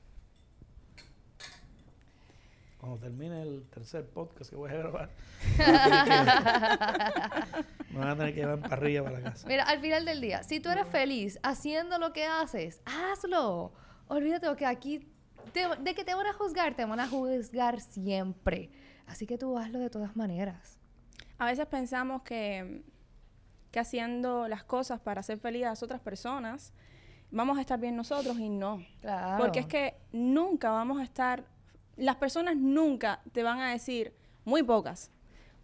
Cuando 2.78 2.96
termine 2.96 3.42
el 3.42 3.68
tercer 3.68 4.08
podcast 4.08 4.48
que 4.48 4.56
voy 4.56 4.70
a 4.70 4.76
grabar, 4.78 5.10
me 7.90 7.98
van 7.98 8.08
a 8.08 8.16
tener 8.16 8.34
que 8.34 8.40
llevar 8.40 8.56
en 8.56 8.62
parrilla 8.62 9.04
para 9.04 9.18
la 9.18 9.30
casa. 9.30 9.46
Mira, 9.46 9.64
al 9.64 9.78
final 9.80 10.06
del 10.06 10.22
día, 10.22 10.42
si 10.42 10.60
tú 10.60 10.70
eres 10.70 10.88
feliz 10.88 11.38
haciendo 11.42 11.98
lo 11.98 12.14
que 12.14 12.24
haces, 12.24 12.80
hazlo. 12.86 13.74
Olvídate 14.08 14.46
que 14.56 14.64
aquí, 14.64 15.06
te- 15.52 15.68
de 15.82 15.94
que 15.94 16.02
te 16.02 16.14
van 16.14 16.28
a 16.28 16.32
juzgar, 16.32 16.74
te 16.74 16.86
van 16.86 17.00
a 17.00 17.06
juzgar 17.06 17.78
siempre. 17.80 18.70
Así 19.06 19.26
que 19.26 19.36
tú 19.36 19.58
hazlo 19.58 19.80
de 19.80 19.90
todas 19.90 20.16
maneras. 20.16 20.78
A 21.36 21.44
veces 21.44 21.66
pensamos 21.66 22.22
que, 22.22 22.82
que 23.70 23.80
haciendo 23.80 24.48
las 24.48 24.64
cosas 24.64 25.00
para 25.00 25.20
hacer 25.20 25.38
feliz 25.38 25.64
a 25.64 25.70
las 25.70 25.82
otras 25.82 26.00
personas, 26.00 26.72
vamos 27.30 27.58
a 27.58 27.60
estar 27.60 27.78
bien 27.78 27.96
nosotros 27.96 28.38
y 28.38 28.48
no. 28.48 28.84
Claro. 29.00 29.42
Porque 29.42 29.60
es 29.60 29.66
que 29.66 29.94
nunca 30.12 30.70
vamos 30.70 31.00
a 31.00 31.04
estar, 31.04 31.44
las 31.96 32.16
personas 32.16 32.56
nunca 32.56 33.22
te 33.32 33.42
van 33.42 33.60
a 33.60 33.70
decir, 33.70 34.12
muy 34.44 34.62
pocas. 34.62 35.10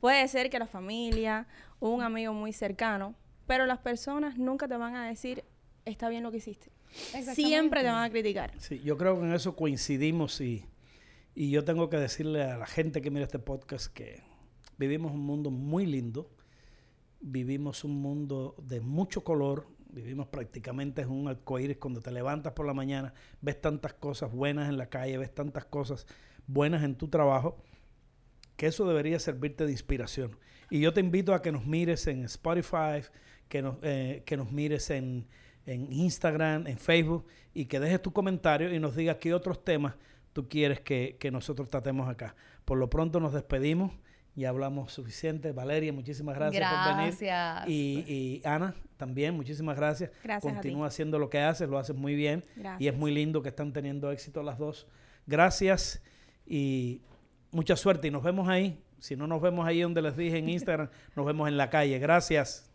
Puede 0.00 0.26
ser 0.28 0.50
que 0.50 0.58
la 0.58 0.66
familia 0.66 1.46
o 1.78 1.90
un 1.90 2.02
amigo 2.02 2.32
muy 2.32 2.52
cercano, 2.52 3.14
pero 3.46 3.66
las 3.66 3.78
personas 3.78 4.38
nunca 4.38 4.68
te 4.68 4.76
van 4.76 4.94
a 4.96 5.06
decir, 5.06 5.44
está 5.84 6.08
bien 6.08 6.22
lo 6.22 6.30
que 6.30 6.38
hiciste. 6.38 6.70
Siempre 7.34 7.82
te 7.82 7.88
van 7.88 8.04
a 8.04 8.10
criticar. 8.10 8.52
Sí, 8.58 8.80
yo 8.80 8.96
creo 8.96 9.18
que 9.18 9.26
en 9.26 9.34
eso 9.34 9.56
coincidimos 9.56 10.40
y, 10.40 10.64
y 11.34 11.50
yo 11.50 11.64
tengo 11.64 11.90
que 11.90 11.96
decirle 11.96 12.42
a 12.44 12.56
la 12.56 12.66
gente 12.66 13.02
que 13.02 13.10
mira 13.10 13.24
este 13.24 13.38
podcast 13.38 13.92
que 13.92 14.22
vivimos 14.78 15.12
un 15.12 15.20
mundo 15.20 15.50
muy 15.50 15.86
lindo, 15.86 16.30
vivimos 17.20 17.84
un 17.84 18.00
mundo 18.00 18.54
de 18.62 18.80
mucho 18.80 19.24
color, 19.24 19.66
vivimos 19.88 20.28
prácticamente 20.28 21.02
en 21.02 21.10
un 21.10 21.28
arcoíris 21.28 21.78
cuando 21.78 22.00
te 22.00 22.10
levantas 22.10 22.52
por 22.52 22.66
la 22.66 22.74
mañana, 22.74 23.14
ves 23.40 23.60
tantas 23.60 23.94
cosas 23.94 24.32
buenas 24.32 24.68
en 24.68 24.76
la 24.76 24.88
calle, 24.88 25.18
ves 25.18 25.34
tantas 25.34 25.64
cosas 25.64 26.06
buenas 26.46 26.84
en 26.84 26.94
tu 26.96 27.08
trabajo, 27.08 27.56
que 28.56 28.66
eso 28.66 28.86
debería 28.86 29.18
servirte 29.18 29.66
de 29.66 29.72
inspiración. 29.72 30.38
Y 30.70 30.80
yo 30.80 30.92
te 30.92 31.00
invito 31.00 31.34
a 31.34 31.42
que 31.42 31.52
nos 31.52 31.66
mires 31.66 32.06
en 32.06 32.24
Spotify, 32.24 33.02
que 33.48 33.62
nos, 33.62 33.76
eh, 33.82 34.22
que 34.26 34.36
nos 34.36 34.50
mires 34.50 34.90
en, 34.90 35.26
en 35.66 35.92
Instagram, 35.92 36.66
en 36.66 36.78
Facebook, 36.78 37.26
y 37.54 37.66
que 37.66 37.80
dejes 37.80 38.02
tu 38.02 38.12
comentario 38.12 38.74
y 38.74 38.80
nos 38.80 38.96
digas 38.96 39.16
qué 39.16 39.34
otros 39.34 39.64
temas 39.64 39.94
tú 40.32 40.48
quieres 40.48 40.80
que, 40.80 41.16
que 41.18 41.30
nosotros 41.30 41.68
tratemos 41.68 42.08
acá. 42.08 42.36
Por 42.64 42.78
lo 42.78 42.90
pronto 42.90 43.20
nos 43.20 43.32
despedimos, 43.32 43.92
ya 44.36 44.50
hablamos 44.50 44.92
suficiente. 44.92 45.52
Valeria, 45.52 45.92
muchísimas 45.92 46.36
gracias, 46.36 46.70
por 46.70 46.94
venir. 46.96 47.18
Gracias. 47.18 47.68
Y, 47.68 48.04
y 48.06 48.42
Ana, 48.44 48.74
también, 48.96 49.34
muchísimas 49.34 49.76
gracias. 49.76 50.10
Gracias 50.22 50.52
a 50.52 50.60
ti. 50.60 50.68
Continúa 50.68 50.88
haciendo 50.88 51.18
lo 51.18 51.30
que 51.30 51.40
haces, 51.40 51.68
lo 51.68 51.78
haces 51.78 51.96
muy 51.96 52.14
bien. 52.14 52.44
Y 52.56 52.58
es 52.58 52.62
Gracias. 52.62 52.96
muy 52.96 53.12
lindo 53.12 53.42
que 53.42 53.48
están 53.48 53.72
teniendo 53.72 54.12
éxito 54.12 54.42
las 54.42 54.58
dos. 54.58 54.86
Gracias 55.26 56.02
y 56.46 57.00
mucha 57.50 57.76
suerte. 57.76 58.08
Y 58.08 58.10
nos 58.10 58.22
vemos 58.22 58.48
ahí. 58.48 58.78
Si 58.98 59.16
no 59.16 59.26
nos 59.26 59.40
vemos 59.40 59.66
ahí 59.66 59.80
donde 59.80 60.02
les 60.02 60.16
dije 60.16 60.38
en 60.38 60.48
Instagram, 60.48 60.88
nos 61.14 61.26
vemos 61.26 61.48
en 61.48 61.56
la 61.56 61.70
calle. 61.70 61.98
Gracias. 61.98 62.65